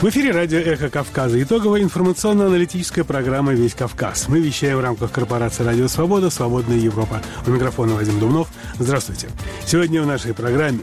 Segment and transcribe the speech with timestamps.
[0.00, 1.42] В эфире радио «Эхо Кавказа».
[1.42, 4.28] Итоговая информационно-аналитическая программа «Весь Кавказ».
[4.28, 6.30] Мы вещаем в рамках корпорации «Радио Свобода.
[6.30, 7.20] Свободная Европа».
[7.44, 8.46] У микрофона Вадим Думнов.
[8.78, 9.28] Здравствуйте.
[9.66, 10.82] Сегодня в нашей программе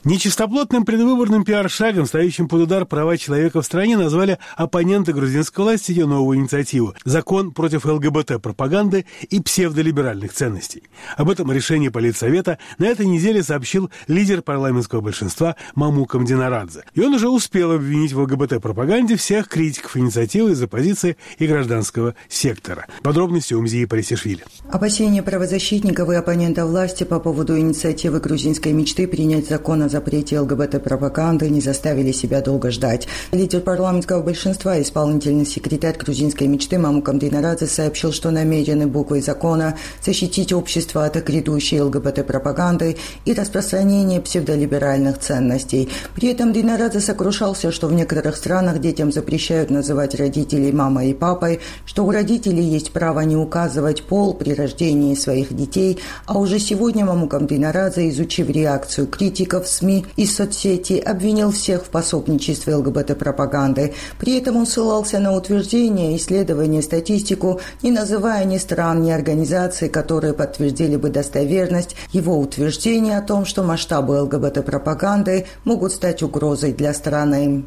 [0.08, 6.06] Нечистоплотным предвыборным пиар-шагом, стоящим под удар права человека в стране, назвали оппоненты грузинской власти ее
[6.06, 10.84] новую инициативу– закон против ЛГБТ-пропаганды и псевдолиберальных ценностей.
[11.18, 16.84] Об этом решении Политсовета на этой неделе сообщил лидер парламентского большинства Мамука Мдинарадзе.
[16.94, 22.86] И он уже успел обвинить в ЛГБТ-пропаганде всех критиков инициативы из оппозиции и гражданского сектора.
[23.02, 24.42] Подробности у Мзии Парисишвили.
[24.70, 31.50] Опасения правозащитников и оппонентов власти по поводу инициативы грузинской мечты принять закон о запрете ЛГБТ-пропаганды
[31.50, 33.08] не заставили себя долго ждать.
[33.32, 40.52] Лидер парламентского большинства, исполнительный секретарь грузинской мечты Мамукам Динарадзе сообщил, что намерены буквой закона защитить
[40.52, 45.88] общество от грядущей ЛГБТ-пропаганды и распространения псевдолиберальных ценностей.
[46.14, 51.58] При этом Динарадзе сокрушался, что в некоторых странах детям запрещают называть родителей мамой и папой,
[51.86, 57.04] что у родителей есть право не указывать пол при рождении своих детей, а уже сегодня
[57.04, 63.94] Мамукам Динарадзе, изучив реакцию критиков, СМИ, СМИ и соцсети, обвинил всех в пособничестве ЛГБТ-пропаганды.
[64.18, 70.34] При этом он ссылался на утверждения, исследования, статистику, не называя ни стран, ни организаций, которые
[70.34, 77.64] подтвердили бы достоверность его утверждения о том, что масштабы ЛГБТ-пропаганды могут стать угрозой для страны.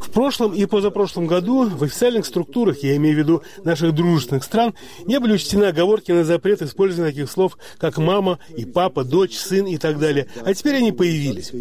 [0.00, 4.74] В прошлом и позапрошлом году в официальных структурах, я имею в виду наших дружественных стран,
[5.04, 9.66] не были учтены оговорки на запрет использования таких слов, как мама и папа, дочь, сын
[9.66, 10.26] и так далее.
[10.42, 11.52] А теперь они появились.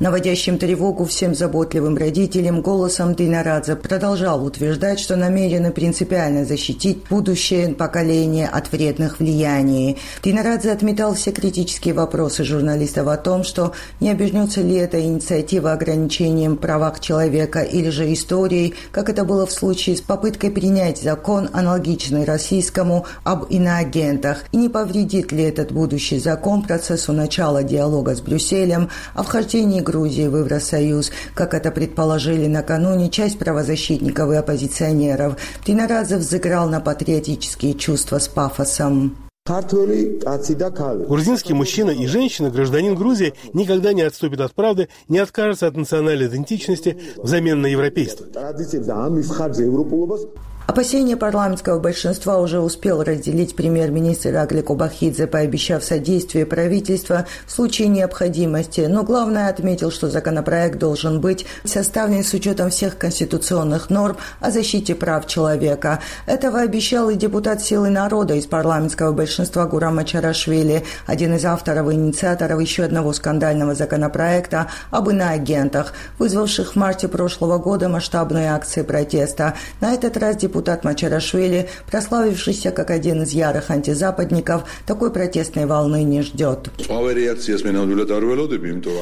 [0.00, 8.46] Наводящим тревогу всем заботливым родителям голосом Динарадзе продолжал утверждать, что намерены принципиально защитить будущее поколение
[8.46, 9.96] от вредных влияний.
[10.22, 15.72] Динарадзе отметал все критические вопросы журналистов о том, том, что не обернется ли эта инициатива
[15.72, 21.48] ограничением правах человека или же историей, как это было в случае с попыткой принять закон,
[21.52, 28.20] аналогичный российскому, об иноагентах, и не повредит ли этот будущий закон процессу начала диалога с
[28.20, 35.36] Брюсселем о вхождении Грузии в Евросоюз, как это предположили накануне часть правозащитников и оппозиционеров.
[35.64, 39.27] Тинарадзе взыграл на патриотические чувства с пафосом.
[41.06, 46.26] Грузинский мужчина и женщина, гражданин Грузии, никогда не отступит от правды, не откажется от национальной
[46.26, 48.26] идентичности взамен на европейство.
[50.68, 58.82] Опасения парламентского большинства уже успел разделить премьер-министр Агли Кубахидзе, пообещав содействие правительства в случае необходимости,
[58.82, 64.94] но главное отметил, что законопроект должен быть составлен с учетом всех конституционных норм о защите
[64.94, 66.00] прав человека.
[66.26, 71.94] Этого обещал и депутат Силы народа из парламентского большинства Гурама Чарашвили, один из авторов и
[71.94, 79.54] инициаторов еще одного скандального законопроекта об иноагентах, вызвавших в марте прошлого года масштабные акции протеста.
[79.80, 86.02] На этот раз депутат депутат Мачарашвили, прославившийся как один из ярых антизападников, такой протестной волны
[86.02, 86.70] не ждет.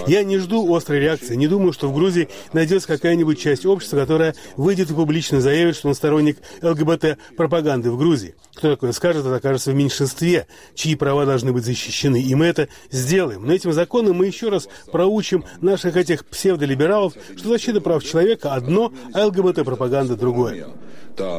[0.06, 1.34] Я не жду острой реакции.
[1.34, 5.88] Не думаю, что в Грузии найдется какая-нибудь часть общества, которая выйдет и публично заявит, что
[5.88, 8.34] он сторонник ЛГБТ-пропаганды в Грузии.
[8.54, 12.20] Кто такое скажет, это окажется в меньшинстве, чьи права должны быть защищены.
[12.20, 13.46] И мы это сделаем.
[13.46, 18.92] Но этим законом мы еще раз проучим наших этих псевдолибералов, что защита прав человека одно,
[19.14, 20.66] а ЛГБТ-пропаганда другое
[21.17, 21.29] და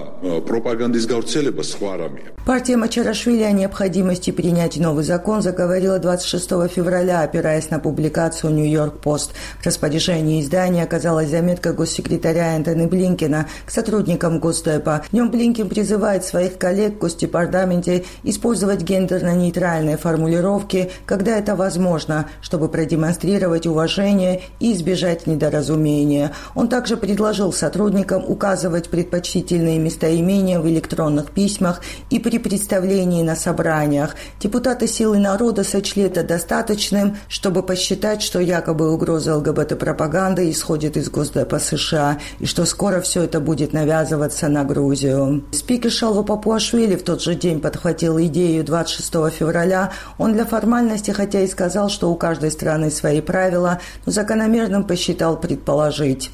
[0.46, 2.32] პროპაგანდის გავრცელება სხვა რამეა.
[2.44, 9.32] Партия Мачарашвили о необходимости принять новый закон заговорила 26 февраля, опираясь на публикацию «Нью-Йорк Пост».
[9.60, 15.04] В распоряжении издания оказалась заметка госсекретаря Энтони Блинкина к сотрудникам Госдепа.
[15.08, 23.68] В нем Блинкин призывает своих коллег Госдепартаменте использовать гендерно-нейтральные формулировки, когда это возможно, чтобы продемонстрировать
[23.68, 26.32] уважение и избежать недоразумения.
[26.56, 34.15] Он также предложил сотрудникам указывать предпочтительные местоимения в электронных письмах и при представлении на собраниях.
[34.39, 41.59] Депутаты «Силы народа» сочли это достаточным, чтобы посчитать, что якобы угроза ЛГБТ-пропаганды исходит из Госдепа
[41.59, 45.43] США и что скоро все это будет навязываться на Грузию.
[45.51, 49.91] Спикер Шалва Папуашвили в тот же день подхватил идею 26 февраля.
[50.17, 55.39] Он для формальности, хотя и сказал, что у каждой страны свои правила, но закономерным посчитал
[55.39, 56.31] предположить.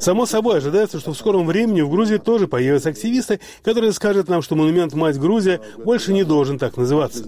[0.00, 4.42] Само собой ожидается, что в скором времени в Грузии тоже появятся активисты, которые скажут нам,
[4.42, 7.22] что монумент «Мать Грузия» больше не должен так называться.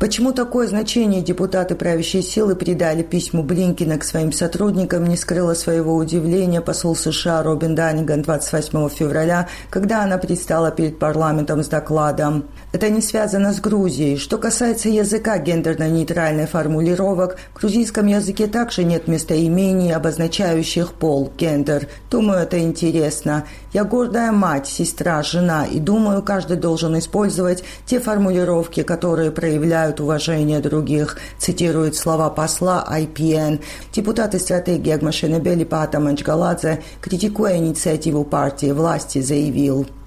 [0.00, 5.96] Почему такое значение депутаты правящей силы придали письму Блинкина к своим сотрудникам, не скрыла своего
[5.96, 12.44] удивления посол США Робин Даниган 28 февраля, когда она предстала перед парламентом с докладом.
[12.72, 14.16] Это не связано с Грузией.
[14.16, 21.88] Что касается языка гендерно-нейтральной формулировок, в грузийском языке также нет местоимений, обозначающих пол, гендер.
[22.10, 23.44] Думаю, это интересно.
[23.72, 30.60] Я гордая мать, сестра, жена, и думаю, каждый должен использовать те формулировки, которые проявляют уважение
[30.60, 33.60] других, цитирует слова посла IPN.
[33.92, 39.86] Депутат из стратегии Агмашенебели Пата Манчгаладзе, критикуя инициативу партии власти, заявил–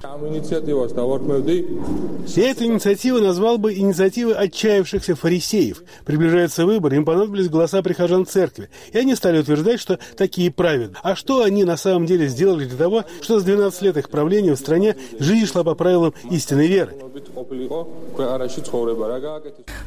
[2.35, 5.83] я эту инициативу назвал бы инициативой отчаявшихся фарисеев.
[6.05, 8.69] Приближаются выборы, им понадобились голоса прихожан церкви.
[8.91, 10.97] И они стали утверждать, что такие праведны.
[11.03, 14.55] А что они на самом деле сделали для того, что с 12 лет их правления
[14.55, 16.95] в стране жизнь шла по правилам истинной веры?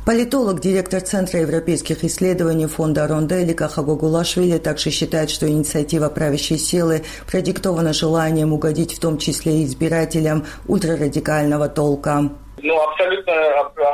[0.06, 7.92] Политолог, директор Центра европейских исследований фонда Ронделика Хагогулашвили также считает, что инициатива правящей силы продиктована
[7.92, 9.64] желанием угодить в том числе и
[10.04, 12.22] избирателям ультрарадикального толка.
[12.62, 13.34] Ну, абсолютно,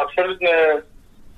[0.03, 0.49] абсолютно,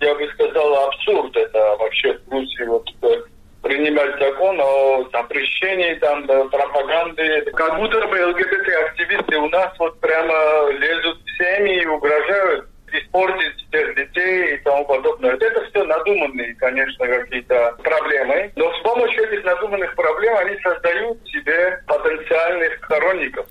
[0.01, 3.23] я бы сказал, абсурд это вообще в Грузии вот э,
[3.63, 7.43] принимать закон о запрещении там пропаганды.
[7.55, 13.95] Как будто бы ЛГБТ-активисты у нас вот прямо лезут в семьи и угрожают испортить всех
[13.97, 15.33] детей и тому подобное.
[15.33, 18.53] Это все надуманные, конечно, какие-то проблемы.
[18.57, 23.47] Но с помощью этих надуманных проблем они создают себе потенциальных сторонников.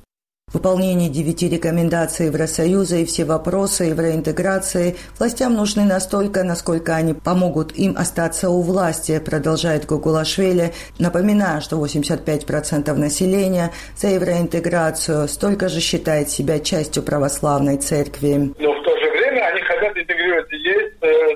[0.53, 7.95] Выполнение девяти рекомендаций Евросоюза и все вопросы евроинтеграции властям нужны настолько, насколько они помогут им
[7.97, 16.59] остаться у власти, продолжает Гугулашвили, напоминая, что 85% населения за евроинтеграцию столько же считает себя
[16.59, 18.51] частью православной церкви.
[18.59, 21.31] Но в то же время они хотят интегрироваться есть, э,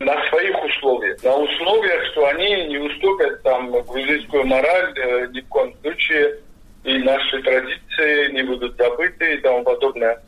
[0.00, 1.22] на своих условиях.
[1.22, 6.36] На условиях, что они не уступят там грузинскую мораль э, ни в коем случае
[6.84, 10.20] и наши традиции не будут забыты и тому подобное.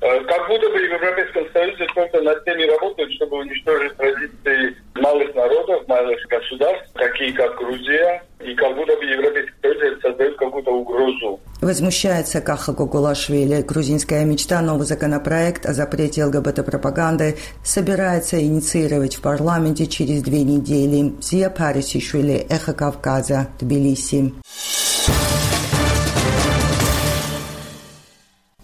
[0.00, 5.34] Э, как будто бы в Европейском Союзе только над теми работают, чтобы уничтожить традиции малых
[5.34, 11.38] народов, малых государств, такие как Грузия, и как будто бы Европейский Союз создает какую-то угрозу.
[11.70, 13.62] Возмущается Каха Гугулашвили.
[13.62, 21.14] Грузинская мечта, новый законопроект о запрете ЛГБТ-пропаганды собирается инициировать в парламенте через две недели.
[21.22, 24.34] Зия Парисишвили, Эхо Кавказа, Тбилиси.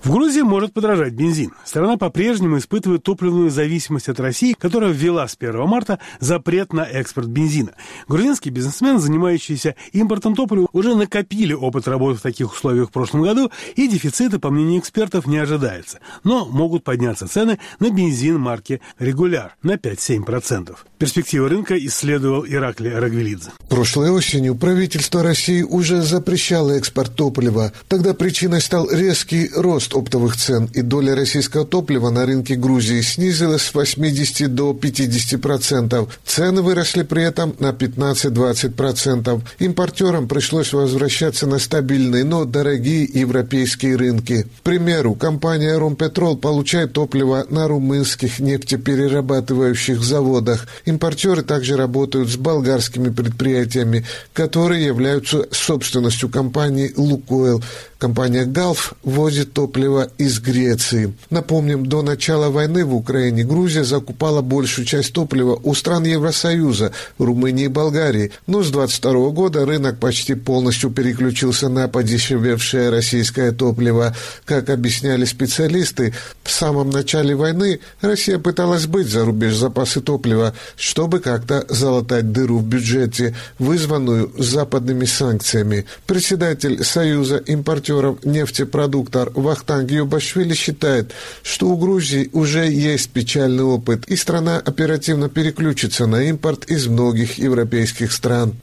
[0.03, 1.53] В Грузии может подорожать бензин.
[1.67, 7.27] Страна по-прежнему испытывает топливную зависимость от России, которая ввела с 1 марта запрет на экспорт
[7.27, 7.73] бензина.
[8.07, 13.51] Грузинские бизнесмены, занимающиеся импортом топлива, уже накопили опыт работы в таких условиях в прошлом году,
[13.75, 15.99] и дефицита, по мнению экспертов, не ожидается.
[16.23, 20.77] Но могут подняться цены на бензин марки «Регуляр» на 5-7%.
[20.99, 23.51] Перспективы рынка исследовал Иракли Рагвелидзе.
[23.69, 27.73] Прошлой осенью правительство России уже запрещало экспорт топлива.
[27.89, 33.63] Тогда причиной стал резкий рост оптовых цен, и доля российского топлива на рынке Грузии снизилась
[33.63, 36.19] с 80 до 50 процентов.
[36.25, 39.43] Цены выросли при этом на 15-20 процентов.
[39.59, 44.47] Импортерам пришлось возвращаться на стабильные, но дорогие европейские рынки.
[44.61, 50.67] К примеру, компания «Ромпетрол» получает топливо на румынских нефтеперерабатывающих заводах.
[50.85, 57.63] Импортеры также работают с болгарскими предприятиями, которые являются собственностью компании «Лукойл».
[57.99, 61.15] Компания «Галф» возит топливо из Греции.
[61.31, 67.65] Напомним, до начала войны в Украине Грузия закупала большую часть топлива у стран Евросоюза, Румынии
[67.65, 68.33] и Болгарии.
[68.47, 74.15] Но с 22 года рынок почти полностью переключился на подешевевшее российское топливо.
[74.45, 76.13] Как объясняли специалисты,
[76.43, 82.59] в самом начале войны Россия пыталась быть за рубеж запасы топлива, чтобы как-то залатать дыру
[82.59, 85.87] в бюджете, вызванную западными санкциями.
[86.07, 91.13] Председатель Союза импортеров экспортеров нефтепродуктов Вахтанг Юбашвили считает,
[91.43, 97.39] что у Грузии уже есть печальный опыт, и страна оперативно переключится на импорт из многих
[97.39, 98.55] европейских стран.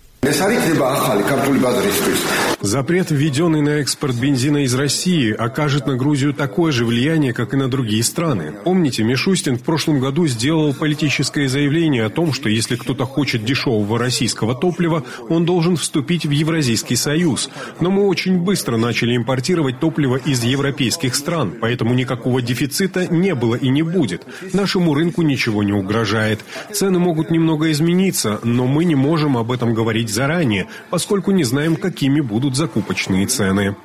[2.64, 7.58] Запрет, введенный на экспорт бензина из России, окажет на Грузию такое же влияние, как и
[7.58, 8.54] на другие страны.
[8.64, 14.00] Помните, Мишустин в прошлом году сделал политическое заявление о том, что если кто-то хочет дешевого
[14.00, 17.50] российского топлива, он должен вступить в Евразийский союз.
[17.82, 23.56] Но мы очень быстро начали импортировать топливо из европейских стран, поэтому никакого дефицита не было
[23.56, 24.26] и не будет.
[24.54, 26.40] Нашему рынку ничего не угрожает.
[26.72, 31.76] Цены могут немного измениться, но мы не можем об этом говорить заранее, поскольку не знаем,
[31.76, 33.76] какими будут закупочные цены.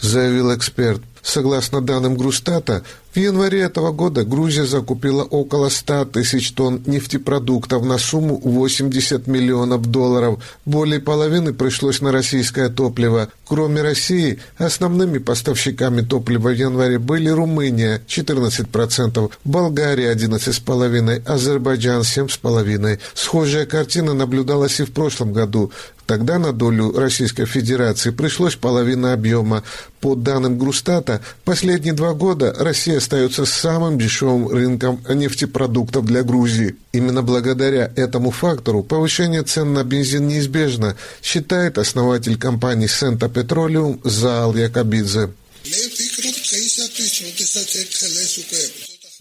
[0.00, 1.02] Заявил эксперт.
[1.22, 2.84] Согласно данным Грустата,
[3.18, 9.86] в январе этого года Грузия закупила около 100 тысяч тонн нефтепродуктов на сумму 80 миллионов
[9.86, 10.40] долларов.
[10.64, 13.28] Более половины пришлось на российское топливо.
[13.44, 23.00] Кроме России, основными поставщиками топлива в январе были Румыния 14%, Болгария 11,5%, Азербайджан 7,5%.
[23.14, 25.72] Схожая картина наблюдалась и в прошлом году.
[26.08, 29.62] Тогда на долю Российской Федерации пришлось половина объема.
[30.00, 36.76] По данным Грустата, последние два года Россия остается самым дешевым рынком нефтепродуктов для Грузии.
[36.92, 44.54] Именно благодаря этому фактору повышение цен на бензин неизбежно, считает основатель компании «Сента Петролиум» Заал
[44.54, 45.30] Якобидзе.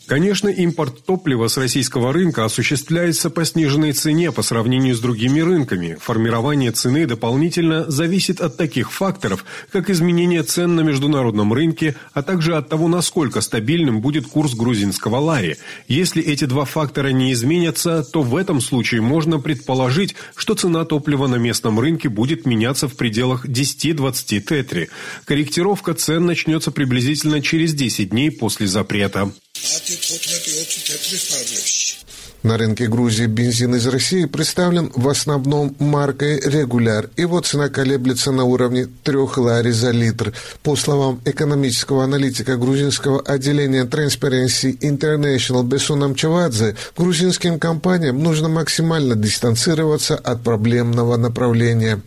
[0.08, 5.98] Конечно, импорт топлива с российского рынка осуществляется по сниженной цене по сравнению с другими рынками.
[6.00, 12.56] Формирование цены дополнительно зависит от таких факторов, как изменение цен на международном рынке, а также
[12.56, 15.58] от того, насколько стабильным будет курс грузинского лари.
[15.90, 21.28] Если эти два фактора не изменятся, то в этом случае можно предположить, что цена топлива
[21.28, 24.90] на местном рынке будет меняться в пределах 10-20 тетри.
[25.26, 29.34] Корректировка цен начнется приблизительно через 10 дней после запрета.
[29.64, 31.77] 10, 15, 20 თეთრი ფარგლებში.
[32.48, 37.10] На рынке Грузии бензин из России представлен в основном маркой «Регуляр».
[37.18, 40.32] Его цена колеблется на уровне 3 лари за литр.
[40.64, 50.16] По словам экономического аналитика грузинского отделения Transparency International Бесуна Мчавадзе, грузинским компаниям нужно максимально дистанцироваться
[50.16, 52.02] от проблемного направления.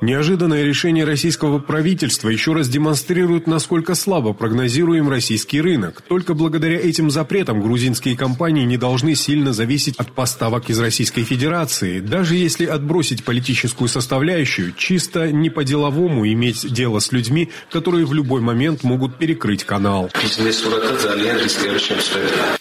[0.00, 6.02] Неожиданное решение российского правительства еще раз демонстрирует, насколько слабо прогнозируем российский рынок.
[6.08, 12.00] Только благодаря этим запретам грузинские компании не должны сильно зависеть от поставок из Российской Федерации.
[12.00, 18.40] Даже если отбросить политическую составляющую, чисто не по-деловому иметь дело с людьми, которые в любой
[18.40, 20.10] момент могут перекрыть канал.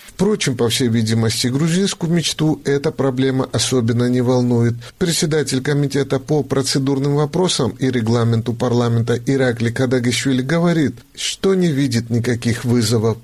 [0.08, 4.76] Впрочем, по всей видимости, грузинскую мечту эта проблема особенно не волнует.
[4.98, 12.64] Председатель комитета по процедурным вопросам и регламенту парламента Иракли Кадагишвили говорит, что не видит никаких
[12.64, 13.18] вызовов.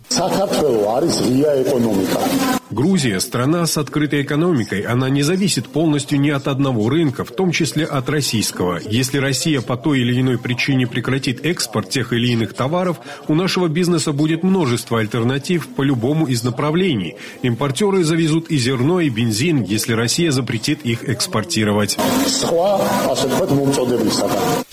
[2.72, 4.82] Грузия– страна с открытой экономикой.
[4.82, 8.80] Она не зависит полностью ни от одного рынка, в том числе от российского.
[8.86, 12.98] Если Россия по той или иной причине прекратит экспорт тех или иных товаров,
[13.28, 17.16] у нашего бизнеса будет множество альтернатив по любому из направлений.
[17.42, 21.98] Импортеры завезут и зерно, и бензин, если Россия запретит их экспортировать.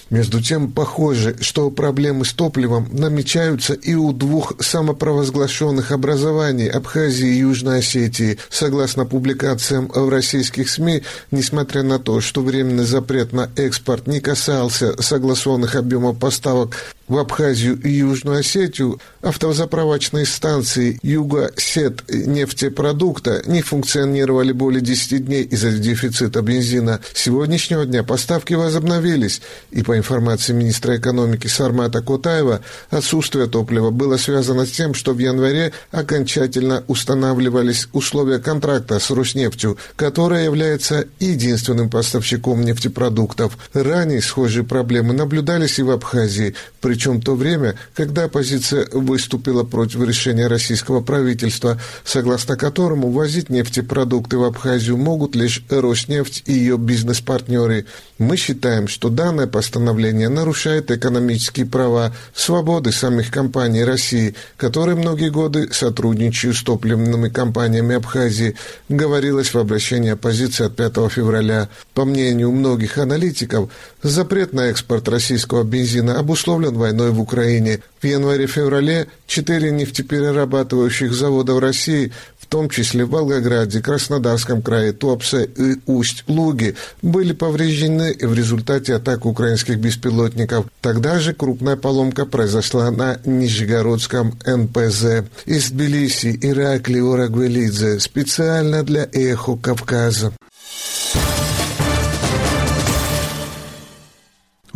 [0.08, 7.38] Между тем, похоже, что проблемы с топливом намечаются и у двух самопровозглашенных образований Абхазии и
[7.38, 8.38] Южной Осетии.
[8.48, 15.00] Согласно публикациям в российских СМИ, несмотря на то, что временный запрет на экспорт не касался
[15.02, 16.76] согласованных объемов поставок
[17.08, 25.70] в Абхазию и Южную Осетию автозаправочные станции Юго-Сет нефтепродукта не функционировали более 10 дней из-за
[25.72, 27.00] дефицита бензина.
[27.12, 32.60] С сегодняшнего дня поставки возобновились, и по информации министра экономики Сармата Кутаева,
[32.90, 39.78] отсутствие топлива было связано с тем, что в январе окончательно устанавливались условия контракта с Роснефтью,
[39.96, 43.56] которая является единственным поставщиком нефтепродуктов.
[43.72, 50.00] Ранее схожие проблемы наблюдались и в Абхазии, при причем то время, когда оппозиция выступила против
[50.00, 57.84] решения российского правительства, согласно которому возить нефтепродукты в Абхазию могут лишь Роснефть и ее бизнес-партнеры.
[58.16, 65.68] Мы считаем, что данное постановление нарушает экономические права, свободы самих компаний России, которые многие годы
[65.72, 68.56] сотрудничают с топливными компаниями Абхазии,
[68.88, 71.68] говорилось в обращении оппозиции от 5 февраля.
[71.92, 73.68] По мнению многих аналитиков,
[74.02, 77.80] запрет на экспорт российского бензина обусловлен войной в Украине.
[78.00, 85.44] В январе-феврале четыре нефтеперерабатывающих завода в России, в том числе в Волгограде, Краснодарском крае, Туапсе
[85.56, 90.66] и Усть-Луги, были повреждены в результате атак украинских беспилотников.
[90.80, 95.26] Тогда же крупная поломка произошла на Нижегородском НПЗ.
[95.46, 100.32] Из Тбилиси Иракли Орагвелидзе специально для «Эхо Кавказа».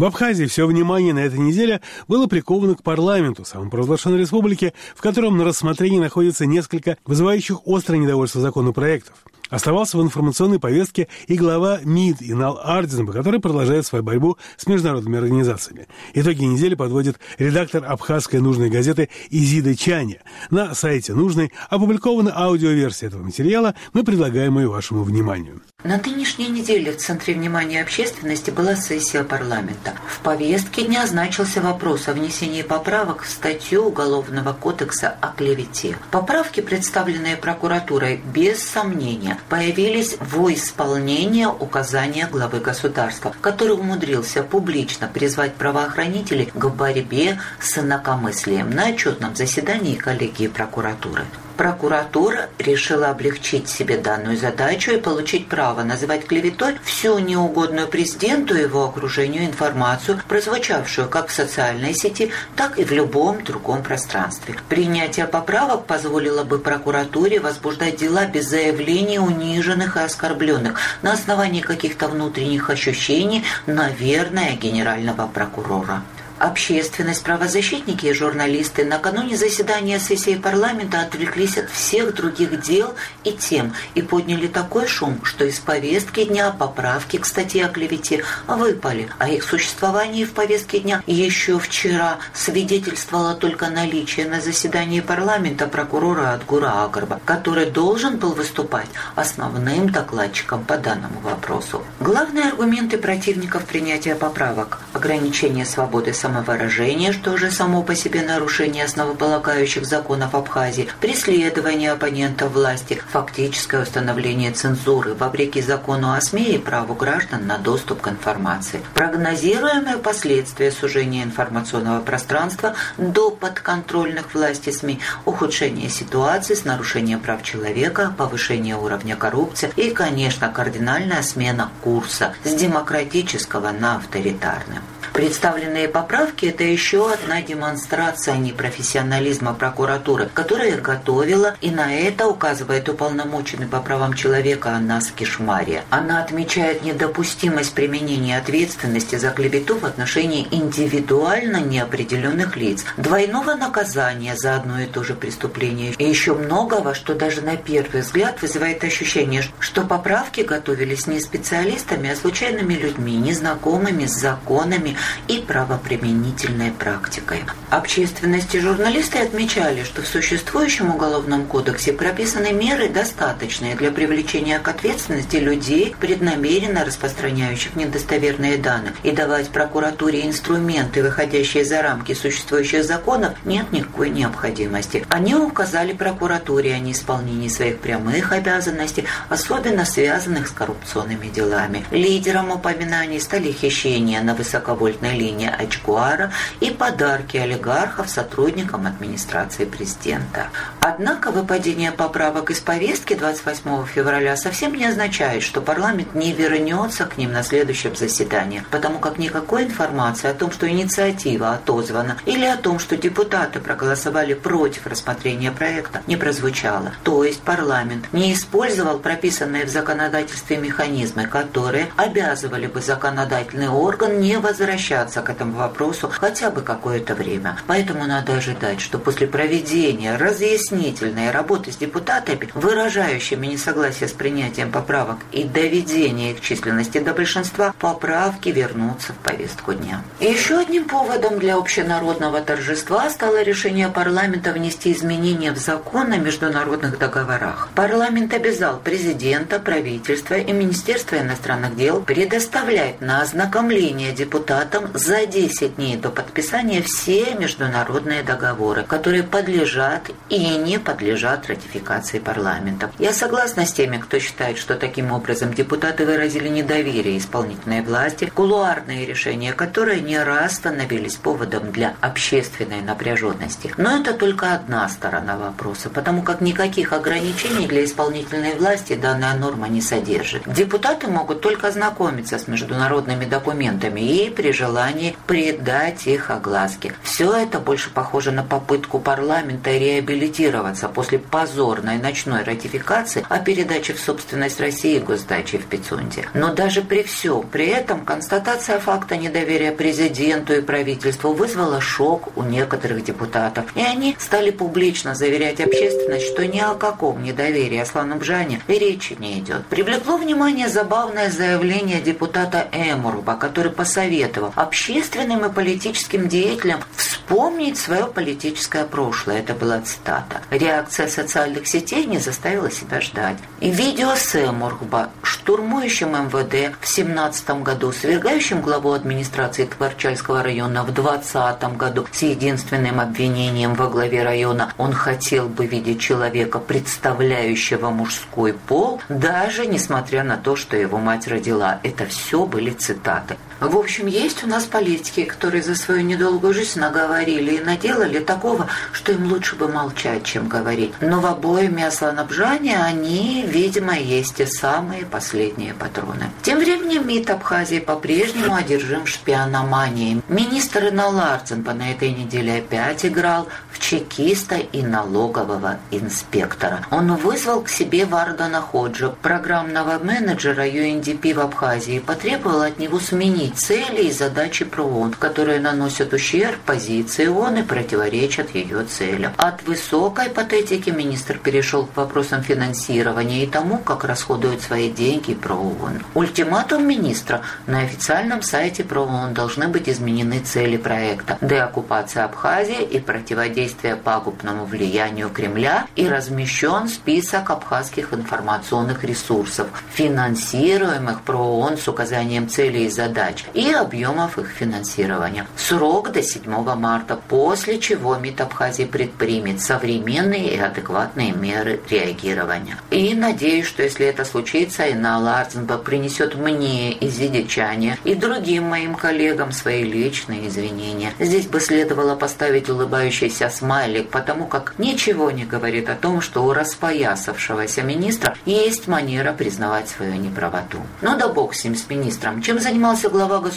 [0.01, 5.37] В Абхазии все внимание на этой неделе было приковано к парламенту, самопровозглашенной республики, в котором
[5.37, 9.15] на рассмотрении находится несколько вызывающих острое недовольство законопроектов.
[9.51, 15.19] Оставался в информационной повестке и глава МИД Инал Ардзенба, который продолжает свою борьбу с международными
[15.19, 15.87] организациями.
[16.15, 20.23] Итоги недели подводит редактор абхазской нужной газеты Изида Чаня.
[20.49, 25.61] На сайте нужной опубликована аудиоверсия этого материала, мы предлагаем ее вашему вниманию.
[25.83, 29.95] На нынешней неделе в центре внимания общественности была сессия парламента.
[30.07, 35.97] В повестке дня значился вопрос о внесении поправок в статью Уголовного кодекса о клевете.
[36.11, 45.55] Поправки, представленные прокуратурой, без сомнения, появились во исполнение указания главы государства, который умудрился публично призвать
[45.55, 51.25] правоохранителей к борьбе с инакомыслием на отчетном заседании коллегии прокуратуры.
[51.61, 58.63] Прокуратура решила облегчить себе данную задачу и получить право называть клеветой всю неугодную президенту и
[58.63, 64.55] его окружению информацию, прозвучавшую как в социальной сети, так и в любом другом пространстве.
[64.71, 72.09] Принятие поправок позволило бы прокуратуре возбуждать дела без заявлений униженных и оскорбленных на основании каких-то
[72.09, 76.05] внутренних ощущений, наверное, генерального прокурора.
[76.41, 82.95] Общественность, правозащитники и журналисты накануне заседания сессии парламента отвлеклись от всех других дел
[83.25, 88.25] и тем и подняли такой шум, что из повестки дня поправки к статье о клевете
[88.47, 95.67] выпали, а их существование в повестке дня еще вчера свидетельствовало только наличие на заседании парламента
[95.67, 101.85] прокурора Адгура Агарба, который должен был выступать основным докладчиком по данному вопросу.
[102.01, 108.85] Главные аргументы противников принятия поправок– ограничение свободы самостоятельности самовыражение, что же само по себе нарушение
[108.85, 116.95] основополагающих законов Абхазии, преследование оппонентов власти, фактическое установление цензуры вопреки закону о СМИ и праву
[116.95, 118.81] граждан на доступ к информации.
[118.95, 128.15] Прогнозируемые последствия сужения информационного пространства до подконтрольных власти СМИ, ухудшение ситуации с нарушением прав человека,
[128.17, 134.79] повышение уровня коррупции и, конечно, кардинальная смена курса с демократического на авторитарный.
[135.21, 143.67] Представленные поправки– это еще одна демонстрация непрофессионализма прокуратуры, которая готовила, и на это указывает уполномоченный
[143.67, 145.85] по правам человека Анас Кишмария.
[145.91, 154.57] Она отмечает недопустимость применения ответственности за клевету в отношении индивидуально неопределенных лиц, двойного наказания за
[154.57, 159.45] одно и то же преступление и еще многого, что даже на первый взгляд вызывает ощущение,
[159.59, 164.97] что поправки готовились не специалистами, а случайными людьми, незнакомыми с законами,
[165.29, 167.45] и правоприменительной практикой.
[167.71, 174.69] Общественность и журналисты отмечали, что в существующем Уголовном кодексе прописаны меры, достаточные для привлечения к
[174.69, 183.35] ответственности людей, преднамеренно распространяющих недостоверные данные, и давать прокуратуре инструменты, выходящие за рамки существующих законов,
[183.45, 185.05] нет никакой необходимости.
[185.09, 191.85] Они указали прокуратуре о неисполнении своих прямых обязанностей, особенно связанных с коррупционными делами.
[191.91, 200.49] Лидером упоминаний стали хищения на высоковольтных высоковольтной линии Ачкуара и подарки олигархов сотрудникам администрации президента.
[200.81, 207.19] Однако выпадение поправок из повестки 28 февраля совсем не означает, что парламент не вернется к
[207.19, 212.57] ним на следующем заседании, потому как никакой информации о том, что инициатива отозвана, или о
[212.57, 216.93] том, что депутаты проголосовали против рассмотрения проекта, не прозвучало.
[217.05, 224.39] То есть парламент не использовал прописанные в законодательстве механизмы, которые обязывали бы законодательный орган не
[224.39, 227.57] возвращаться возвращаться к этому вопросу хотя бы какое-то время.
[227.67, 235.19] Поэтому надо ожидать, что после проведения разъяснительной работы с депутатами, выражающими несогласие с принятием поправок
[235.33, 240.03] и доведения их численности до большинства, поправки вернутся в повестку дня.
[240.21, 246.99] Еще одним поводом для общенародного торжества стало решение парламента внести изменения в закон о международных
[246.99, 247.69] договорах.
[247.75, 255.77] Парламент обязал президента, правительство и Министерство иностранных дел предоставлять на ознакомление депутатов депутатам за 10
[255.77, 262.91] дней до подписания все международные договоры, которые подлежат и не подлежат ратификации парламента.
[262.99, 269.07] Я согласна с теми, кто считает, что таким образом депутаты выразили недоверие исполнительной власти, кулуарные
[269.07, 273.73] решения, которые не раз становились поводом для общественной напряженности.
[273.77, 279.69] Но это только одна сторона вопроса, потому как никаких ограничений для исполнительной власти данная норма
[279.69, 280.43] не содержит.
[280.47, 286.93] Депутаты могут только ознакомиться с международными документами и при желании придать их огласке.
[287.03, 294.01] Все это больше похоже на попытку парламента реабилитироваться после позорной ночной ратификации о передаче в
[294.01, 296.29] собственность России госдачи в Пицунде.
[296.35, 302.43] Но даже при всем при этом констатация факта недоверия президенту и правительству вызвала шок у
[302.43, 303.65] некоторых депутатов.
[303.75, 309.17] И они стали публично заверять общественность, что ни о каком недоверии Аслану Бжане и речи
[309.19, 309.65] не идет.
[309.67, 318.85] Привлекло внимание забавное заявление депутата Эмуруба, который посоветовал общественным и политическим деятелям вспомнить свое политическое
[318.85, 319.39] прошлое.
[319.39, 320.43] Это была цитата.
[320.51, 323.37] Реакция социальных сетей не заставила себя ждать.
[323.61, 330.93] И видео с Эмурба, штурмующим МВД в 17 году, свергающим главу администрации Творчальского района в
[330.93, 338.55] 20 году с единственным обвинением во главе района он хотел бы видеть человека, представляющего мужской
[338.55, 341.81] пол, даже несмотря на то, что его мать родила.
[341.83, 343.37] Это все были цитаты.
[343.61, 348.69] В общем, есть у нас политики, которые за свою недолгую жизнь наговорили и наделали такого,
[348.93, 350.93] что им лучше бы молчать, чем говорить.
[351.01, 356.31] Но в обоими Асланабжане они, видимо, есть те самые последние патроны.
[356.43, 360.23] Тем временем МИД Абхазии по-прежнему одержим шпиономанией.
[360.29, 366.87] Министр Иналарценко на этой неделе опять играл в чекиста и налогового инспектора.
[366.91, 372.99] Он вызвал к себе Вардана Ходжа, программного менеджера UNDP в Абхазии, и потребовал от него
[372.99, 374.30] сменить цели и задачи
[374.65, 379.33] ПРООН, которые наносят ущерб позиции ООН и противоречат ее целям.
[379.37, 386.03] От высокой патетики министр перешел к вопросам финансирования и тому, как расходуют свои деньги ПРООН.
[386.15, 393.97] Ультиматум министра на официальном сайте ПРООН должны быть изменены цели проекта деоккупация Абхазии и противодействие
[393.97, 402.91] пагубному влиянию Кремля и размещен список абхазских информационных ресурсов, финансируемых ПРООН с указанием целей и
[402.91, 403.73] задач, и
[404.21, 405.47] объемов их финансирования.
[405.57, 406.43] Срок до 7
[406.77, 412.77] марта, после чего МИД Абхазии предпримет современные и адекватные меры реагирования.
[412.91, 418.95] И надеюсь, что если это случится, Инна Арценба принесет мне из Зидичания и другим моим
[418.95, 421.13] коллегам свои личные извинения.
[421.19, 426.53] Здесь бы следовало поставить улыбающийся смайлик, потому как ничего не говорит о том, что у
[426.53, 430.79] распоясавшегося министра есть манера признавать свою неправоту.
[431.03, 432.43] Но ну да бог с ним, с министром.
[432.43, 433.53] Чем занимался глава глава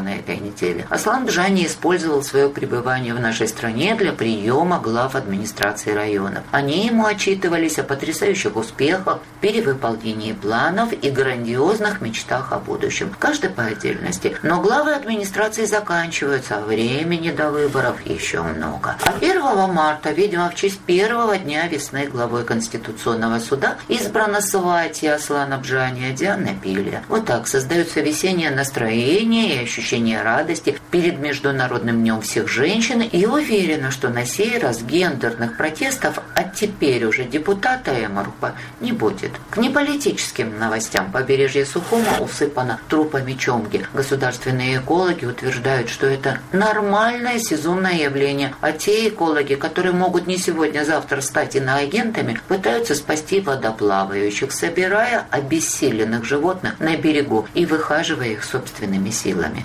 [0.00, 0.86] на этой неделе.
[0.90, 6.44] Аслан Бжани использовал свое пребывание в нашей стране для приема глав администрации районов.
[6.50, 13.14] Они ему отчитывались о потрясающих успехах, перевыполнении планов и грандиозных мечтах о будущем.
[13.18, 14.36] Каждый по отдельности.
[14.42, 18.96] Но главы администрации заканчиваются, а времени до выборов еще много.
[19.04, 25.58] А 1 марта, видимо, в честь первого дня весны главой Конституционного суда избрана Сватья Аслана
[25.58, 27.02] Бжани, Диана Пилья.
[27.08, 29.77] Вот так создается весеннее настроение и ощущение
[30.22, 36.54] радости перед Международным днем всех женщин и уверена, что на сей раз гендерных протестов от
[36.54, 39.32] теперь уже депутата Эмарупа не будет.
[39.50, 43.86] К неполитическим новостям побережье Сухума усыпано трупами чомги.
[43.94, 51.20] Государственные экологи утверждают, что это нормальное сезонное явление, а те экологи, которые могут не сегодня-завтра
[51.20, 59.64] стать иноагентами, пытаются спасти водоплавающих, собирая обессиленных животных на берегу и выхаживая их собственными силами.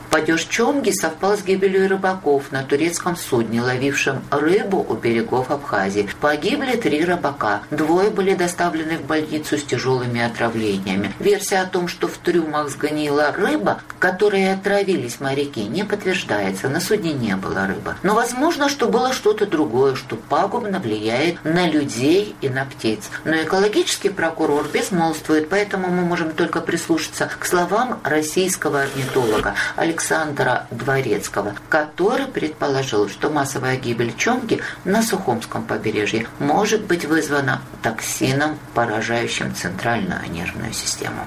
[0.11, 6.09] Падеж Чомги совпал с гибелью рыбаков на турецком судне, ловившем рыбу у берегов Абхазии.
[6.19, 7.61] Погибли три рыбака.
[7.71, 11.13] Двое были доставлены в больницу с тяжелыми отравлениями.
[11.19, 16.67] Версия о том, что в трюмах сгнила рыба, которой отравились моряки, не подтверждается.
[16.67, 17.95] На судне не было рыбы.
[18.03, 23.09] Но возможно, что было что-то другое, что пагубно влияет на людей и на птиц.
[23.23, 30.65] Но экологический прокурор безмолвствует, поэтому мы можем только прислушаться к словам российского орнитолога Александра Александра
[30.71, 39.53] Дворецкого, который предположил, что массовая гибель чонги на Сухомском побережье может быть вызвана токсином, поражающим
[39.53, 41.21] центральную нервную систему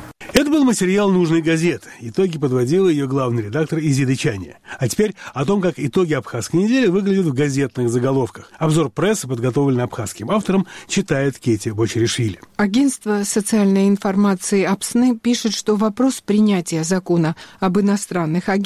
[0.55, 1.89] был материал нужной газеты.
[1.99, 4.59] Итоги подводила ее главный редактор Изида Чания.
[4.79, 8.53] А теперь о том, как итоги Абхазской недели выглядят в газетных заголовках.
[8.57, 12.39] Обзор прессы, подготовленный абхазским автором, читает Кети Бочерешвили.
[12.57, 18.64] Агентство социальной информации АПСНы пишет, что вопрос принятия закона об иностранных агентах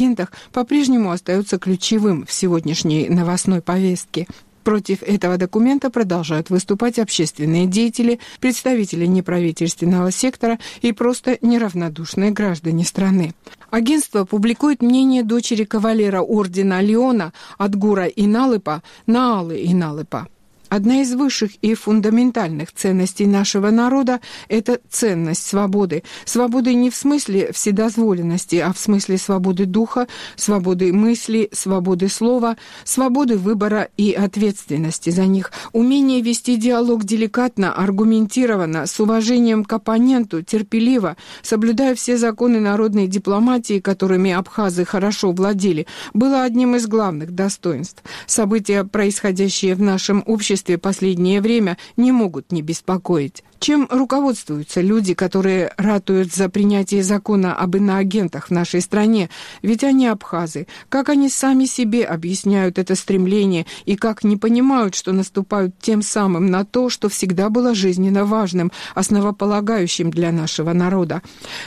[0.53, 4.27] по-прежнему остается ключевым в сегодняшней новостной повестке.
[4.65, 13.35] Против этого документа продолжают выступать общественные деятели, представители неправительственного сектора и просто неравнодушные граждане страны.
[13.71, 20.29] Агентство публикует мнение дочери кавалера ордена Леона от Гура Иналыпа Наалы Иналыпа.
[20.69, 26.03] Одна из высших и фундаментальных ценностей нашего народа– это ценность свободы.
[26.27, 33.39] Свободы не в смысле вседозволенности, а в смысле свободы духа, свободы мысли, свободы слова, свободы
[33.39, 35.53] выбора и ответственности за них.
[35.73, 43.81] Умение вести диалог деликатно, аргументированно, с уважением к оппоненту, терпеливо, соблюдая все законы народной дипломатии,
[43.81, 48.03] которыми абхазы хорошо владели, было одним из главных достоинств.
[48.27, 53.45] События, происходящие в нашем обществе, обществе последнее время не могут не беспокоить.
[53.61, 59.31] Чем руководствуются люди, которые ратуют за принятие закона об иноагентах в нашей стране?
[59.63, 60.69] Ведь они абхазы.
[60.89, 66.47] Как они сами себе объясняют это стремление и как не понимают, что наступают тем самым
[66.47, 71.23] на то, что всегда было жизненно важным, основополагающим для нашего народа?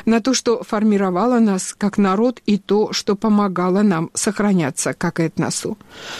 [0.06, 5.78] На то, что формировало нас как народ и то, что помогало нам сохраняться как этносу.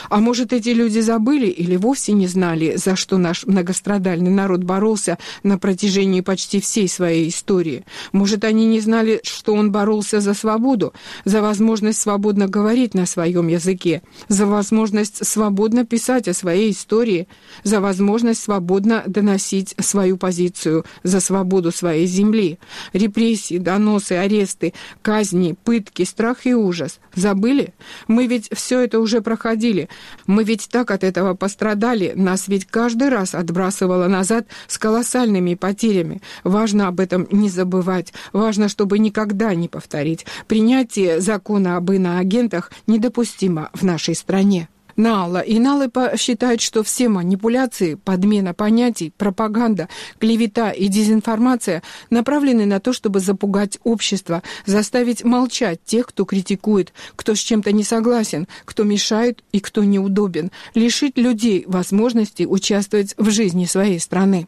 [0.10, 5.18] А может, эти люди забыли или вовсе не знали, за что наш многострадальный народ боролся
[5.44, 7.86] на протяжении почти всей своей истории.
[8.12, 10.94] Может, они не знали, что он боролся за свободу,
[11.24, 17.28] за возможность свободно говорить на своем языке, за возможность свободно писать о своей истории,
[17.64, 22.60] за возможность свободно доносить свою позицию, за свободу своей земли.
[22.92, 27.00] Репрессии, доносы, аресты, казни, пытки, страх и ужас.
[27.16, 27.74] Забыли?
[28.08, 29.90] Мы ведь все это уже проходили.
[30.26, 32.14] Мы ведь так от этого пострадали.
[32.16, 36.22] Нас ведь каждый раз отбрасывало назад с колоссальными и потерями.
[36.44, 38.14] Важно об этом не забывать.
[38.34, 40.26] Важно, чтобы никогда не повторить.
[40.48, 44.70] Принятие закона об иноагентах недопустимо в нашей стране.
[44.96, 52.80] Нала и Налыпа считают, что все манипуляции, подмена понятий, пропаганда, клевета и дезинформация направлены на
[52.80, 58.84] то, чтобы запугать общество, заставить молчать тех, кто критикует, кто с чем-то не согласен, кто
[58.84, 64.48] мешает и кто неудобен, лишить людей возможности участвовать в жизни своей страны.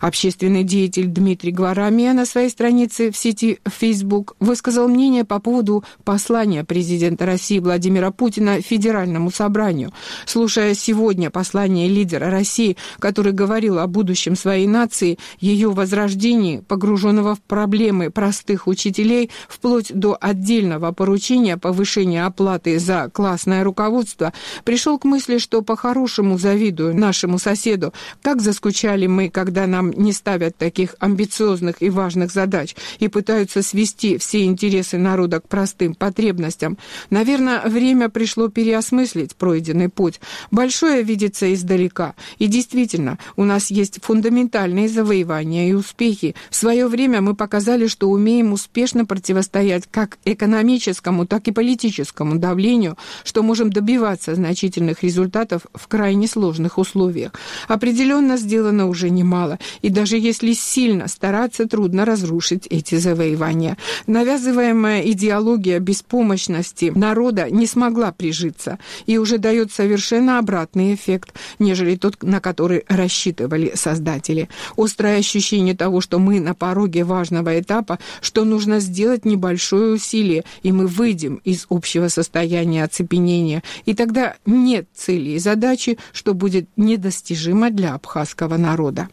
[0.00, 6.64] Общественный деятель Дмитрий Гварамия на своей странице в сети Facebook высказал мнение по поводу послания
[6.64, 9.92] президента России Владимира Путина Федеральному собранию.
[10.26, 17.40] Слушая сегодня послание лидера России, который говорил о будущем своей нации, ее возрождении, погруженного в
[17.40, 24.32] проблемы простых учителей, вплоть до отдельного поручения повышения оплаты за классное руководство,
[24.64, 30.56] пришел к мысли, что по-хорошему завидую нашему соседу, как заскучали мы, когда нам не ставят
[30.56, 36.78] таких амбициозных и важных задач и пытаются свести все интересы народа к простым потребностям,
[37.10, 40.20] наверное, время пришло переосмыслить пройденный путь.
[40.50, 42.14] Большое видится издалека.
[42.38, 46.34] И действительно, у нас есть фундаментальные завоевания и успехи.
[46.50, 52.96] В свое время мы показали, что умеем успешно противостоять как экономическому, так и политическому давлению,
[53.24, 57.32] что можем добиваться значительных результатов в крайне сложных условиях.
[57.66, 63.76] Определенно сделано уже немало, и даже если сильно стараться, трудно разрушить эти завоевания.
[64.06, 72.22] Навязываемая идеология беспомощности народа не смогла прижиться и уже дает совершенно обратный эффект, нежели тот,
[72.22, 74.48] на который рассчитывали создатели.
[74.76, 80.72] Острое ощущение того, что мы на пороге важного этапа, что нужно сделать небольшое усилие, и
[80.72, 83.62] мы выйдем из общего состояния оцепенения.
[83.84, 89.08] И тогда нет цели и задачи, что будет недостижимо для абхазского народа.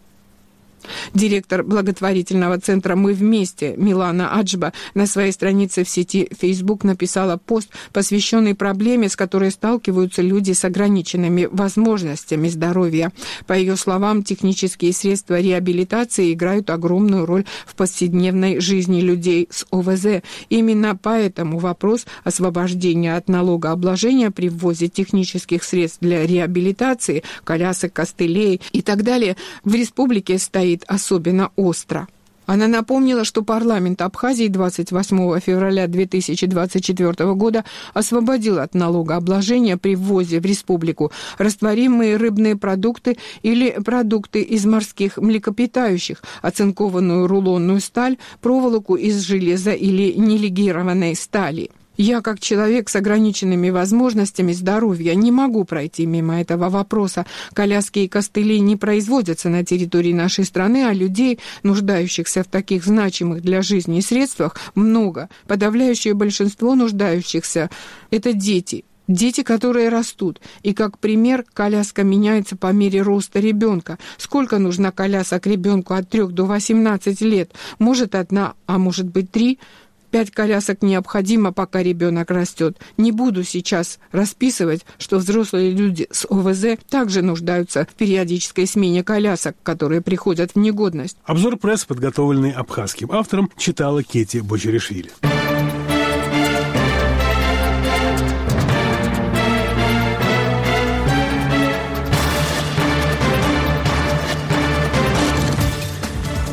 [1.13, 7.69] Директор благотворительного центра «Мы вместе» Милана Аджба на своей странице в сети Facebook написала пост,
[7.93, 13.11] посвященный проблеме, с которой сталкиваются люди с ограниченными возможностями здоровья.
[13.47, 20.21] По ее словам, технические средства реабилитации играют огромную роль в повседневной жизни людей с ОВЗ.
[20.49, 28.81] Именно поэтому вопрос освобождения от налогообложения при ввозе технических средств для реабилитации, колясок, костылей и
[28.81, 32.07] так далее в республике стоит стоит особенно остро.
[32.47, 37.63] Она напомнила, что парламент Абхазии 28 февраля 2024 года
[37.95, 46.21] освободил от налогообложения при ввозе в республику растворимые рыбные продукты или продукты из морских млекопитающих,
[46.43, 51.71] оцинкованную рулонную сталь, проволоку из железа или нелегированной стали.
[51.97, 57.25] Я, как человек с ограниченными возможностями здоровья, не могу пройти мимо этого вопроса.
[57.53, 63.41] Коляски и костыли не производятся на территории нашей страны, а людей, нуждающихся в таких значимых
[63.41, 65.29] для жизни средствах, много.
[65.47, 67.69] Подавляющее большинство нуждающихся–
[68.11, 70.41] это дети, Дети, которые растут.
[70.63, 73.99] И как пример, коляска меняется по мере роста ребенка.
[74.17, 77.51] Сколько нужно колясок ребенку от 3 до 18 лет?
[77.77, 79.59] Может, одна, а может быть, три–
[80.15, 82.77] Пять колясок необходимо, пока ребенок растет.
[82.95, 89.57] Не буду сейчас расписывать, что взрослые люди с ОВЗ также нуждаются в периодической смене колясок,
[89.61, 91.17] которые приходят в негодность.
[91.25, 95.11] Обзор пресс, подготовленный абхазским автором, читала Кети Бочерешвили.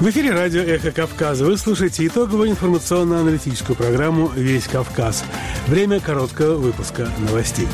[0.03, 1.45] В эфире радио «Эхо Кавказа».
[1.45, 5.25] Вы слушаете итоговую информационно-аналитическую программу «Весь Кавказ».
[5.69, 7.69] Время короткого выпуска новостей.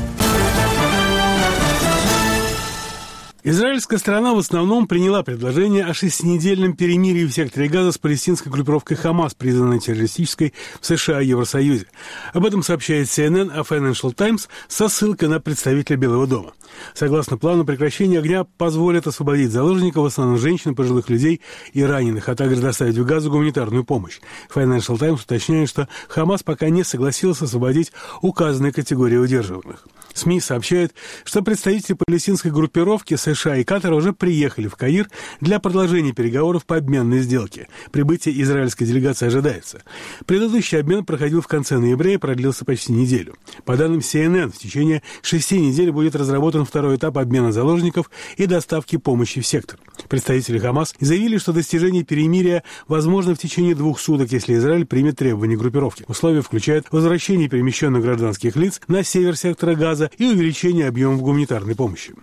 [3.44, 8.96] Израильская сторона в основном приняла предложение о шестинедельном перемирии в секторе Газа с палестинской группировкой
[8.96, 11.86] «Хамас», признанной террористической в США и Евросоюзе.
[12.32, 16.52] Об этом сообщает CNN, а Financial Times со ссылкой на представителя Белого дома.
[16.94, 21.40] Согласно плану, прекращение огня позволит освободить заложников, в основном женщин, пожилых людей
[21.72, 24.18] и раненых, а также доставить в Газу гуманитарную помощь.
[24.52, 29.86] Financial Times уточняет, что «Хамас» пока не согласился освободить указанные категории удерживаемых.
[30.18, 35.08] СМИ сообщают, что представители палестинской группировки США и Катара уже приехали в Каир
[35.40, 37.68] для продолжения переговоров по обменной сделке.
[37.92, 39.82] Прибытие израильской делегации ожидается.
[40.26, 43.34] Предыдущий обмен проходил в конце ноября и продлился почти неделю.
[43.64, 48.96] По данным CNN, в течение шести недель будет разработан второй этап обмена заложников и доставки
[48.96, 49.78] помощи в сектор.
[50.08, 55.56] Представители Хамас заявили, что достижение перемирия возможно в течение двух суток, если Израиль примет требования
[55.56, 56.04] группировки.
[56.08, 62.14] Условия включают возвращение перемещенных гражданских лиц на север сектора Газа и увеличение объемов гуманитарной помощи.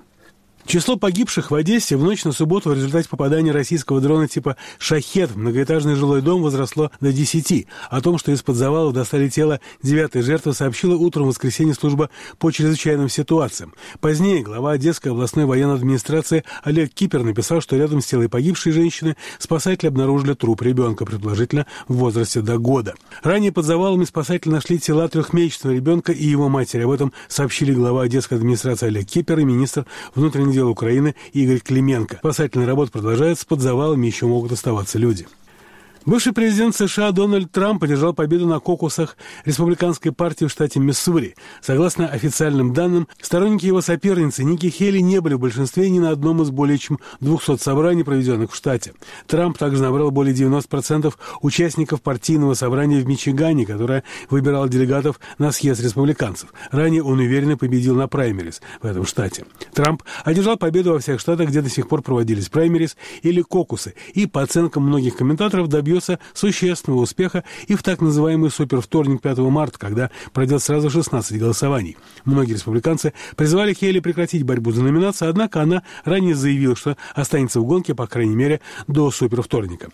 [0.65, 5.29] Число погибших в Одессе в ночь на субботу в результате попадания российского дрона типа «Шахет»
[5.29, 7.67] в многоэтажный жилой дом возросло до 10.
[7.91, 12.49] О том, что из-под завалов достали тело девятой жертвы, сообщила утром в воскресенье служба по
[12.49, 13.73] чрезвычайным ситуациям.
[13.99, 19.15] Позднее глава Одесской областной военной администрации Олег Кипер написал, что рядом с телом погибшей женщины
[19.37, 22.95] спасатели обнаружили труп ребенка, предположительно в возрасте до года.
[23.21, 26.81] Ранее под завалами спасатели нашли тела трехмесячного ребенка и его матери.
[26.81, 32.17] Об этом сообщили глава Одесской администрации Олег Кипер и министр внутренних дел Украины Игорь Клименко.
[32.17, 35.27] Спасательная работа продолжается, под завалами еще могут оставаться люди.
[36.05, 41.35] Бывший президент США Дональд Трамп одержал победу на кокусах республиканской партии в штате Миссури.
[41.61, 46.43] Согласно официальным данным, сторонники его соперницы Ники Хелли не были в большинстве ни на одном
[46.43, 48.93] из более чем 200 собраний, проведенных в штате.
[49.25, 55.81] Трамп также набрал более 90% участников партийного собрания в Мичигане, которое выбирало делегатов на съезд
[55.81, 56.53] республиканцев.
[56.69, 59.45] Ранее он уверенно победил на праймерис в этом штате.
[59.73, 64.27] Трамп одержал победу во всех штатах, где до сих пор проводились праймерис или кокусы, и,
[64.27, 69.79] по оценкам многих комментаторов, добился добьется существенного успеха и в так называемый супервторник 5 марта,
[69.79, 71.97] когда пройдет сразу 16 голосований.
[72.25, 77.65] Многие республиканцы призвали Хейли прекратить борьбу за номинацию, однако она ранее заявила, что останется в
[77.65, 79.89] гонке, по крайней мере, до супервторника.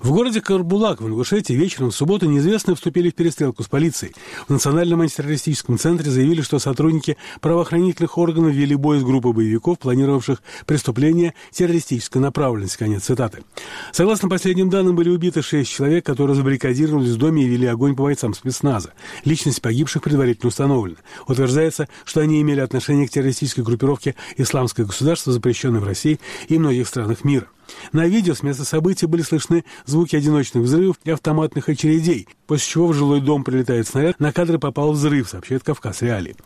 [0.00, 4.14] В городе Карбулак в Ингушетии вечером в субботу неизвестные вступили в перестрелку с полицией.
[4.48, 10.42] В Национальном антитеррористическом центре заявили, что сотрудники правоохранительных органов вели бой с группой боевиков, планировавших
[10.66, 12.78] преступление террористической направленности.
[12.78, 13.44] Конец цитаты.
[13.92, 18.02] Согласно последним данным, были убиты шесть человек, которые забаррикадировались в доме и вели огонь по
[18.02, 18.92] бойцам спецназа.
[19.24, 20.98] Личность погибших предварительно установлена.
[21.26, 26.88] Утверждается, что они имели отношение к террористической группировке «Исламское государство», запрещенной в России и многих
[26.88, 27.46] странах мира.
[27.92, 32.88] На видео с места события были слышны звуки одиночных взрывов и автоматных очередей, после чего
[32.88, 34.18] в жилой дом прилетает снаряд.
[34.20, 36.36] На кадры попал взрыв, сообщает Кавказ Реалии.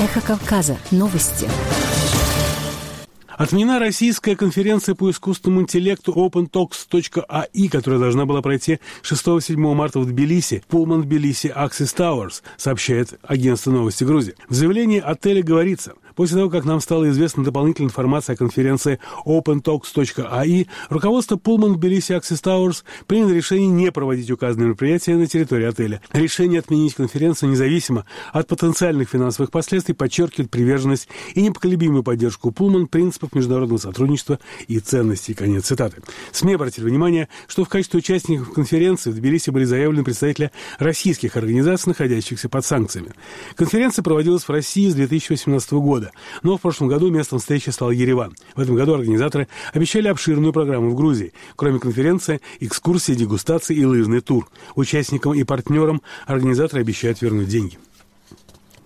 [0.00, 0.76] Эхо Кавказа.
[0.90, 1.48] Новости.
[3.28, 10.62] Отменена российская конференция по искусственному интеллекту OpenTalks.ai, которая должна была пройти 6-7 марта в Тбилиси,
[10.68, 14.34] Pullman Тбилиси Axis Towers, сообщает агентство новости Грузии.
[14.48, 20.66] В заявлении отеля говорится, После того, как нам стала известна дополнительная информация о конференции opentalks.ai,
[20.88, 26.00] руководство Pullman Tbilisi Access Towers приняло решение не проводить указанные мероприятия на территории отеля.
[26.12, 33.34] Решение отменить конференцию независимо от потенциальных финансовых последствий подчеркивает приверженность и непоколебимую поддержку Pullman принципов
[33.34, 35.34] международного сотрудничества и ценностей.
[35.34, 36.02] Конец цитаты.
[36.32, 41.90] СМИ обратили внимание, что в качестве участников конференции в Тбилиси были заявлены представители российских организаций,
[41.90, 43.12] находящихся под санкциями.
[43.54, 45.72] Конференция проводилась в России с 2018
[46.02, 46.12] года,
[46.42, 48.34] но в прошлом году местом встречи стал Ереван.
[48.54, 51.32] В этом году организаторы обещали обширную программу в Грузии.
[51.56, 54.48] Кроме конференции, экскурсии, дегустации и лыжный тур.
[54.74, 57.78] Участникам и партнерам организаторы обещают вернуть деньги.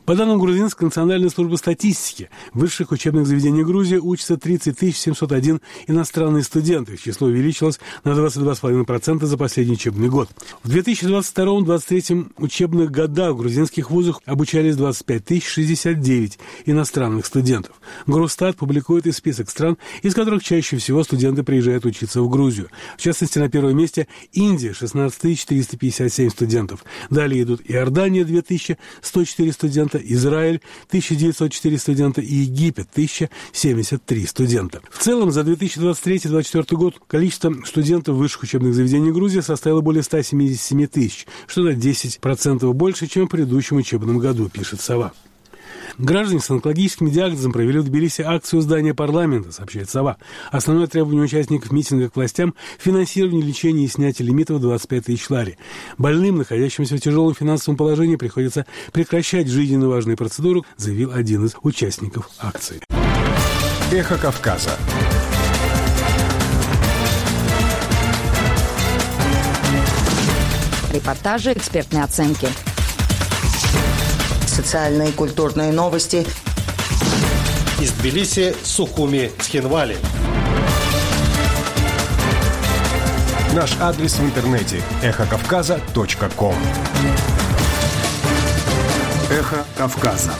[0.06, 6.44] По данным Грузинской национальной службы статистики, в высших учебных заведениях Грузии учатся 30 701 иностранные
[6.44, 6.94] студенты.
[6.94, 10.28] Их число увеличилось на 22,5% за последний учебный год.
[10.62, 17.74] В 2022-2023 учебных годах в грузинских вузах обучались 25 069 иностранных студентов.
[18.06, 22.68] Грустат публикует и список стран, из которых чаще всего студенты приезжают учиться в Грузию.
[22.96, 26.84] В частности, на первом месте Индия– 16 457 студентов.
[27.10, 34.80] Далее идут Иордания– 2104 студента, студента, Израиль 1904 студента и Египет 1073 студента.
[34.90, 41.26] В целом за 2023-2024 год количество студентов высших учебных заведений Грузии составило более 177 тысяч,
[41.46, 45.12] что на 10% больше, чем в предыдущем учебном году, пишет Сова.
[45.98, 50.18] Граждане с онкологическим диагнозом провели в Тбилиси акцию здания парламента, сообщает СОВА.
[50.50, 55.56] Основное требование участников митинга к властям– финансирование лечения и снятие лимитов 25 тысяч лари.
[55.96, 62.28] Больным, находящимся в тяжелом финансовом положении, приходится прекращать жизненно важные процедуры, заявил один из участников
[62.40, 62.82] акции.
[63.90, 64.76] Эхо Кавказа.
[70.92, 72.48] Репортажи, экспертные оценки–
[74.56, 76.26] социальные и культурные новости.
[77.78, 79.98] Из Тбилиси, Сухуми, Схинвали.
[83.54, 86.54] Наш адрес в интернете– эхокавказа.ком
[89.30, 90.32] Эхо Кавказа.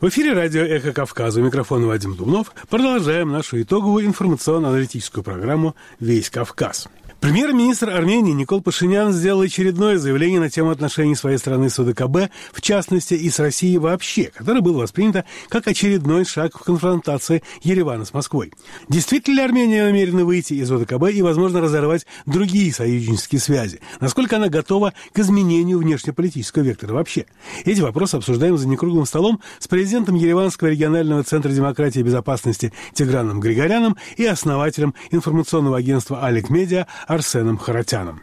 [0.00, 1.40] В эфире радио «Эхо Кавказа».
[1.40, 2.52] У микрофона Вадим Думнов.
[2.68, 6.88] Продолжаем нашу итоговую информационно-аналитическую программу «Весь Кавказ».
[7.20, 12.62] Премьер-министр Армении Никол Пашинян сделал очередное заявление на тему отношений своей страны с ОДКБ, в
[12.62, 18.14] частности и с Россией вообще, которое было воспринято как очередной шаг в конфронтации Еревана с
[18.14, 18.52] Москвой.
[18.88, 23.80] Действительно ли Армения намерена выйти из ОДКБ и, возможно, разорвать другие союзнические связи?
[23.98, 27.26] Насколько она готова к изменению внешнеполитического вектора вообще?
[27.64, 33.40] Эти вопросы обсуждаем за некруглым столом с президентом Ереванского регионального центра демократии и безопасности Тиграном
[33.40, 38.20] Григоряном и основателем информационного агентства «Алик Медиа» Арсеном Харатяном.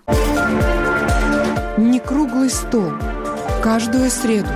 [1.76, 2.92] Не круглый стол.
[3.64, 4.52] Каждую среду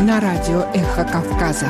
[0.00, 1.66] на радио «Эхо Кавказа».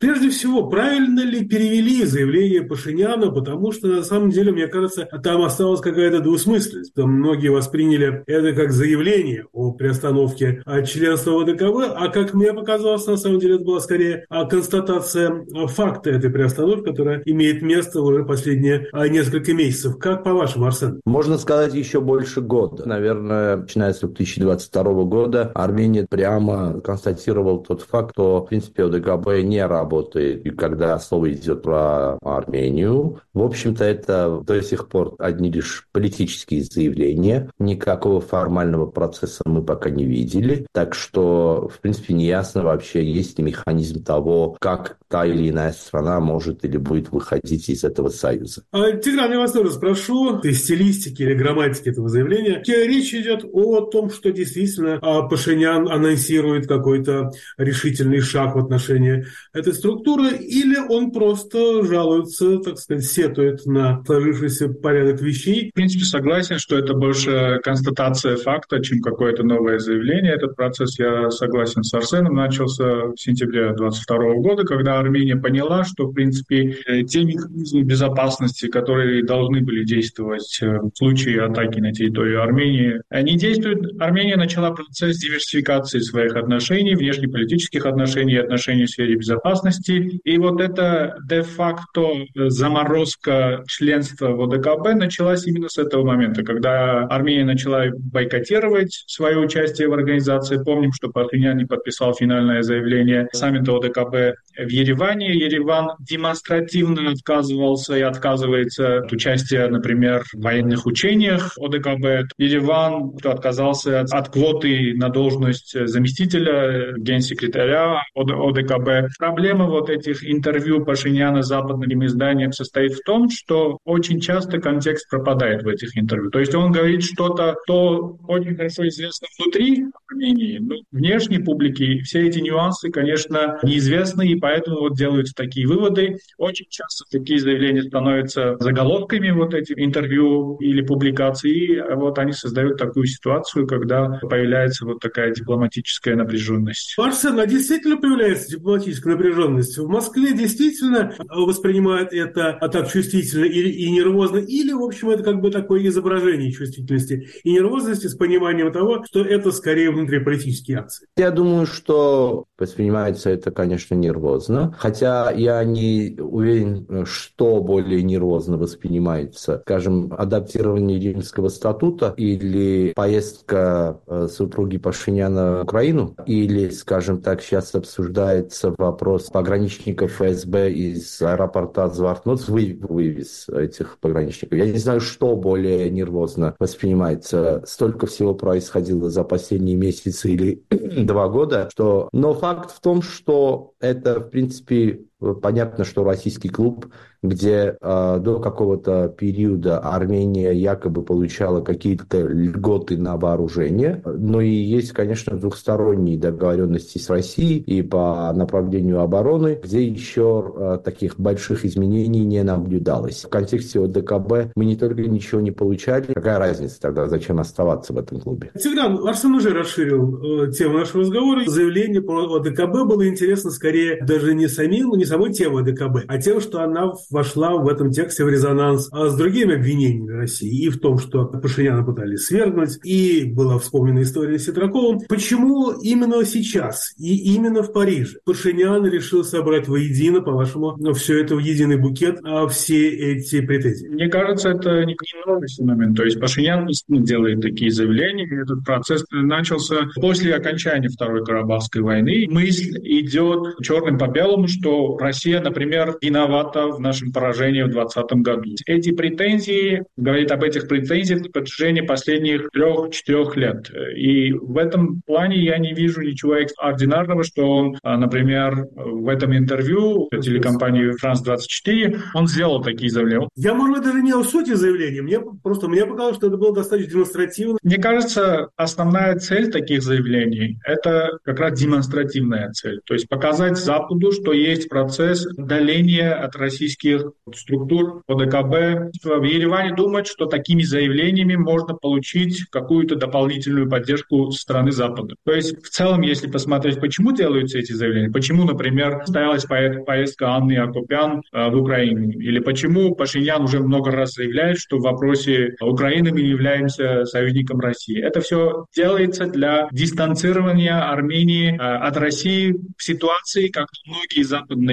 [0.00, 5.42] Прежде всего, правильно ли перевели заявление Пашиняна, потому что, на самом деле, мне кажется, там
[5.42, 6.94] осталась какая-то двусмысленность.
[6.94, 13.06] Там многие восприняли это как заявление о приостановке членства в ОДКБ, а как мне показалось,
[13.06, 18.88] на самом деле, это была скорее констатация факта этой приостановки, которая имеет место уже последние
[18.94, 19.98] несколько месяцев.
[19.98, 21.02] Как по-вашему, Арсен?
[21.04, 22.88] Можно сказать, еще больше года.
[22.88, 29.60] Наверное, начиная с 2022 года Армения прямо констатировал тот факт, что, в принципе, ОДКБ не
[29.66, 35.50] работает работает, и когда слово идет про Армению, в общем-то, это до сих пор одни
[35.50, 37.50] лишь политические заявления.
[37.58, 40.66] Никакого формального процесса мы пока не видели.
[40.72, 45.72] Так что, в принципе, не ясно вообще, есть ли механизм того, как та или иная
[45.72, 48.62] страна может или будет выходить из этого союза.
[48.70, 52.62] А, Тигран, я вас тоже спрошу, из стилистики или грамматики этого заявления.
[52.66, 59.74] Речь идет о том, что действительно а, Пашинян анонсирует какой-то решительный шаг в отношении этой
[59.80, 65.70] структуры, или он просто жалуется, так сказать, сетует на сложившийся порядок вещей.
[65.70, 70.34] В принципе, согласен, что это больше констатация факта, чем какое-то новое заявление.
[70.34, 76.06] Этот процесс, я согласен с Арсеном, начался в сентябре 2022 года, когда Армения поняла, что,
[76.06, 81.92] в принципе, э, те механизмы безопасности, которые должны были действовать э, в случае атаки на
[81.92, 84.00] территорию Армении, они действуют.
[84.00, 90.20] Армения начала процесс диверсификации своих отношений, внешнеполитических отношений и отношений в сфере безопасности, безопасности.
[90.24, 97.44] И вот эта де-факто заморозка членства в ОДКБ началась именно с этого момента, когда Армения
[97.44, 100.62] начала бойкотировать свое участие в организации.
[100.62, 105.34] Помним, что Пашинян не подписал финальное заявление саммита ОДКБ в Ереване.
[105.34, 112.32] Ереван демонстративно отказывался и отказывается от участия, например, в военных учениях ОДКБ.
[112.38, 119.16] Ереван отказался от, от квоты на должность заместителя генсекретаря ОДКБ.
[119.18, 125.62] Проблема вот этих интервью Пашиняна западным изданиям состоит в том, что очень часто контекст пропадает
[125.62, 126.30] в этих интервью.
[126.30, 132.26] То есть он говорит что-то, то очень хорошо известно внутри Армении, но внешней публике все
[132.26, 136.18] эти нюансы, конечно, неизвестны, и поэтому вот делаются такие выводы.
[136.36, 142.78] Очень часто такие заявления становятся заголовками вот этих интервью или публикаций, и вот они создают
[142.78, 146.94] такую ситуацию, когда появляется вот такая дипломатическая напряженность.
[146.98, 149.49] Арсен, а действительно появляется дипломатическая напряженность?
[149.58, 155.40] В Москве действительно воспринимают это так чувствительно и, и нервозно, или, в общем, это как
[155.40, 161.06] бы такое изображение чувствительности и нервозности с пониманием того, что это скорее внутриполитические акции?
[161.16, 169.62] Я думаю, что воспринимается это, конечно, нервозно, хотя я не уверен, что более нервозно воспринимается.
[169.64, 177.74] Скажем, адаптирование Римского статута или поездка э, супруги Пашиняна в Украину, или, скажем так, сейчас
[177.74, 184.58] обсуждается вопрос пограничников ФСБ из аэропорта Звартноц, вы, вывез этих пограничников.
[184.58, 187.62] Я не знаю, что более нервозно воспринимается.
[187.66, 192.10] Столько всего происходило за последние месяцы или два года, что...
[192.12, 195.04] Но факт в том, что это, в принципе,
[195.42, 196.86] понятно, что российский клуб
[197.22, 204.92] где э, до какого-то периода Армения якобы получала какие-то льготы на вооружение, но и есть,
[204.92, 212.24] конечно, двухсторонние договоренности с Россией и по направлению обороны, где еще э, таких больших изменений
[212.24, 213.24] не наблюдалось.
[213.24, 217.98] В контексте ОДКБ мы не только ничего не получали, какая разница тогда, зачем оставаться в
[217.98, 218.50] этом клубе?
[218.58, 221.42] Тигран, Арсен уже расширил э, тему нашего разговора.
[221.46, 226.40] Заявление про ОДКБ было интересно скорее даже не самим, не самой темой ОДКБ, а тем,
[226.40, 230.64] что она вошла в этом тексте в резонанс а с другими обвинениями России.
[230.64, 235.00] И в том, что Пашиняна пытались свергнуть, и была вспомнена история с Ситраковым.
[235.08, 241.38] Почему именно сейчас и именно в Париже Пашинян решил собрать воедино, по-вашему, все это в
[241.38, 243.88] единый букет, а все эти претензии?
[243.88, 244.96] Мне кажется, это не
[245.26, 245.94] новый феномен.
[245.94, 252.26] То есть Пашинян делает такие заявления, и этот процесс начался после окончания Второй Карабахской войны.
[252.30, 258.22] Мысль идет черным по белому, что Россия, например, виновата в нашем нашим поражением в 2020
[258.22, 258.50] году.
[258.66, 263.70] Эти претензии, говорит об этих претензиях на протяжении последних трех-четырех лет.
[263.96, 269.36] И в этом плане я не вижу ничего экстраординарного, что он, а, например, в этом
[269.36, 273.28] интервью телекомпании «Франс-24» он сделал такие заявления.
[273.36, 275.02] Я, может быть, даже не о сути заявления.
[275.02, 277.58] Мне просто мне показалось, что это было достаточно демонстративно.
[277.62, 282.80] Мне кажется, основная цель таких заявлений– это как раз демонстративная цель.
[282.84, 284.89] То есть показать Западу, что есть процесс
[285.36, 293.68] удаления от российских структур ОДКБ в Ереване думают, что такими заявлениями можно получить какую-то дополнительную
[293.68, 295.14] поддержку со стороны Запада.
[295.24, 300.56] То есть в целом, если посмотреть, почему делаются эти заявления, почему, например, состоялась поездка Анны
[300.56, 306.12] Акопян э, в Украину, или почему Пашинян уже много раз заявляет, что в вопросе Украины
[306.12, 308.00] мы являемся союзником России.
[308.00, 314.69] Это все делается для дистанцирования Армении э, от России в ситуации, как многие западные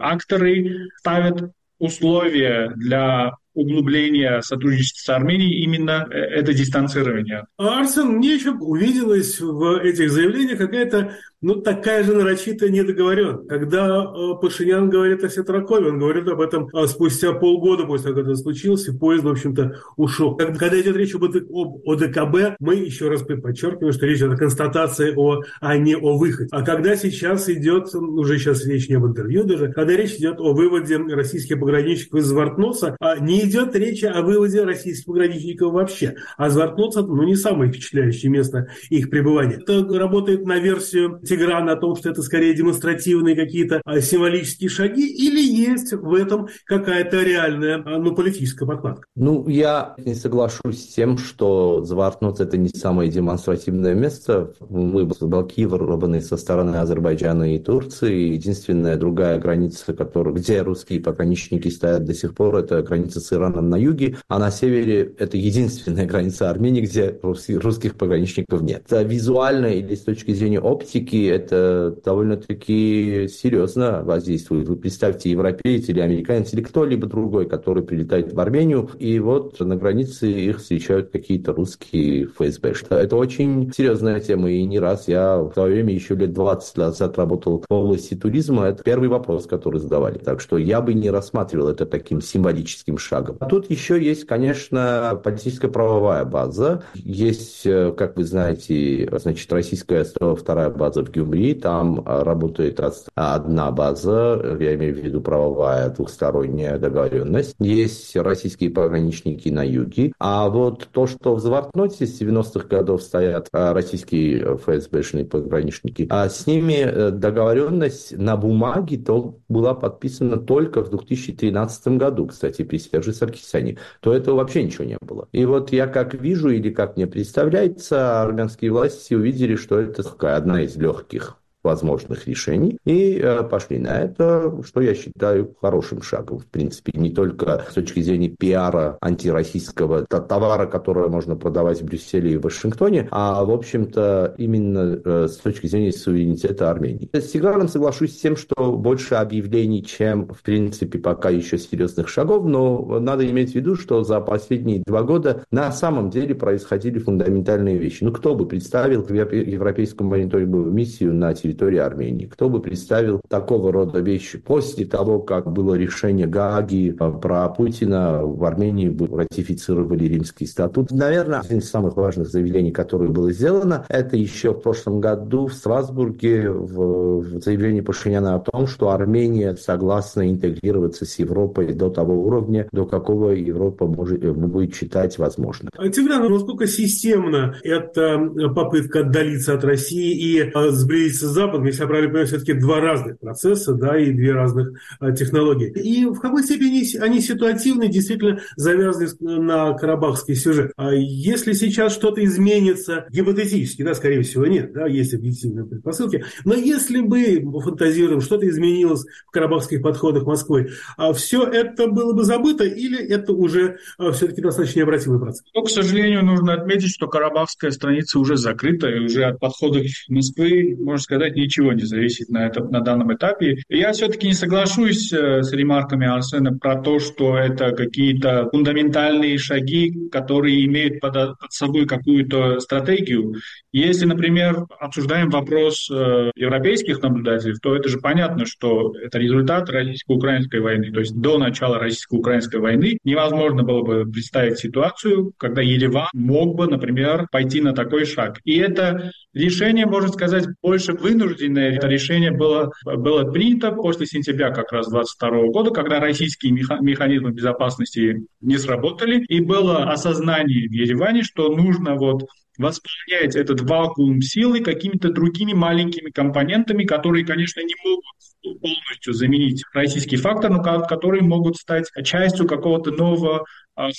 [0.00, 7.46] акторы ставят условия для углубления сотрудничества с Арменией именно э, это дистанцирование.
[7.56, 13.48] А, Арсен, мне еще увиделось в этих заявлениях какая-то ну, такая же нарочитая недоговоренность.
[13.48, 18.16] Когда э, Пашинян говорит о Сетракове, он говорит об этом э, спустя полгода после того,
[18.16, 20.36] как это случилось, и поезд, в общем-то, ушел.
[20.36, 25.40] Когда идет речь об, ОДКБ, мы еще раз подчеркиваем, что речь идет о констатации, о,
[25.60, 26.48] а не о выходе.
[26.52, 30.52] А когда сейчас идет, уже сейчас речь не об интервью даже, когда речь идет о
[30.52, 36.16] выводе российских пограничников из Звартноса, а не идет речь о выводе российских пограничников вообще.
[36.36, 39.54] А Звартноса, ну, не самое впечатляющее место их пребывания.
[39.66, 45.06] Это работает на версию Тиграна о том, что это скорее демонстративные какие-то а, символические шаги,
[45.06, 49.06] или есть в этом какая-то реальная а, ну, политическая подкладка?
[49.14, 54.54] Ну, я не соглашусь с тем, что Звартнуц– это не самое демонстративное место.
[54.68, 58.32] Мы блокированы со стороны Азербайджана и Турции.
[58.32, 63.70] Единственная другая граница, которая, где русские пограничники стоят до сих пор, это граница с Ираном
[63.70, 68.86] на юге, а на севере это единственная граница Армении, где русских пограничников нет.
[68.90, 74.68] Визуально или с точки зрения оптики это довольно-таки серьезно воздействует.
[74.68, 79.76] Вы представьте, европеец или американец или кто-либо другой, который прилетает в Армению, и вот на
[79.76, 82.74] границе их встречают какие-то русские ФСБ.
[82.90, 87.18] Это очень серьезная тема, и не раз я в свое время еще лет 20 назад
[87.18, 90.18] работал в области туризма, это первый вопрос, который задавали.
[90.18, 93.36] Так что я бы не рассматривал это таким символическим шагом.
[93.40, 96.82] А тут еще есть, конечно, политическая правовая база.
[96.94, 102.80] Есть, э, как вы знаете, значит, российская вторая база в Гюмри, там работает
[103.14, 107.54] одна база, я имею в виду правовая двухсторонняя договоренность.
[107.58, 110.12] Есть российские пограничники на юге.
[110.18, 116.28] А вот то, что в Завартноте с 90-х годов стоят а, российские ФСБшные пограничники, а
[116.28, 122.78] с ними э, договоренность на бумаге то была подписана только в 2013 году, кстати, при
[122.78, 123.78] Серже Саркисяне.
[124.00, 125.28] То этого вообще ничего не было.
[125.32, 130.02] И вот я как вижу или как мне представляется, армянские власти увидели, что это
[130.36, 136.02] одна из легких легких возможных решений и э, пошли на это, что я считаю хорошим
[136.02, 136.38] шагом.
[136.38, 142.32] В принципе, не только с точки зрения пиара антироссийского товара, который можно продавать в Брюсселе
[142.32, 147.08] и в Вашингтоне, а, в общем-то, именно э, с точки зрения суверенитета Армении.
[147.12, 152.44] С Сигаром соглашусь с тем, что больше объявлений, чем, в принципе, пока еще серьезных шагов,
[152.44, 157.76] но надо иметь в виду, что за последние два года на самом деле происходили фундаментальные
[157.76, 158.04] вещи.
[158.04, 162.26] Ну, кто бы представил Европейскую мониторинговую миссию на территории территории Армении.
[162.26, 168.24] Кто бы представил такого рода вещи после того, как было решение Гааги э, про Путина,
[168.24, 170.90] в Армении ратифицировали Римский статут.
[170.90, 175.54] Наверное, один из самых важных заявлений, которое было сделано, это еще в прошлом году в
[175.54, 182.22] Страсбурге в, в заявлении Пашиняна о том, что Армения согласна интегрироваться с Европой до того
[182.22, 185.70] уровня, до какого Европа может, э, будет считать возможным.
[185.92, 188.18] Тигран, насколько системно эта
[188.54, 192.80] попытка отдалиться от России и э, сблизиться с Западом, если я правильно понимаю, все-таки два
[192.80, 195.70] разных процесса, да, и две разных а, технологии.
[195.70, 200.72] И в какой степени они ситуативны, действительно завязаны на карабахский сюжет.
[200.76, 206.54] А если сейчас что-то изменится, гипотетически, да, скорее всего, нет, да, есть объективные предпосылки, но
[206.54, 212.64] если бы, фантазируем, что-то изменилось в карабахских подходах Москвы, а все это было бы забыто
[212.64, 215.44] или это уже а, все-таки достаточно необратимый процесс?
[215.54, 220.76] Ну, к сожалению, нужно отметить, что карабахская страница уже закрыта, и уже от подходов Москвы,
[220.78, 223.58] можно сказать, сказать, ничего не зависит на, этом, на данном этапе.
[223.68, 230.08] Я все-таки не соглашусь э, с ремарками Арсена про то, что это какие-то фундаментальные шаги,
[230.10, 233.34] которые имеют под, под собой какую-то стратегию.
[233.72, 240.60] Если, например, обсуждаем вопрос э, европейских наблюдателей, то это же понятно, что это результат российско-украинской
[240.60, 240.90] войны.
[240.92, 246.66] То есть до начала российско-украинской войны невозможно было бы представить ситуацию, когда Ереван мог бы,
[246.66, 248.38] например, пойти на такой шаг.
[248.44, 251.76] И это решение, можно сказать, больше вынужденное.
[251.76, 258.26] Это решение было, было принято после сентября как раз 22 года, когда российские механизмы безопасности
[258.40, 262.24] не сработали, и было осознание в Ереване, что нужно вот
[262.58, 268.04] восполнять этот вакуум силы какими-то другими маленькими компонентами, которые, конечно, не могут
[268.42, 273.44] полностью заменить российский фактор, но которые могут стать частью какого-то нового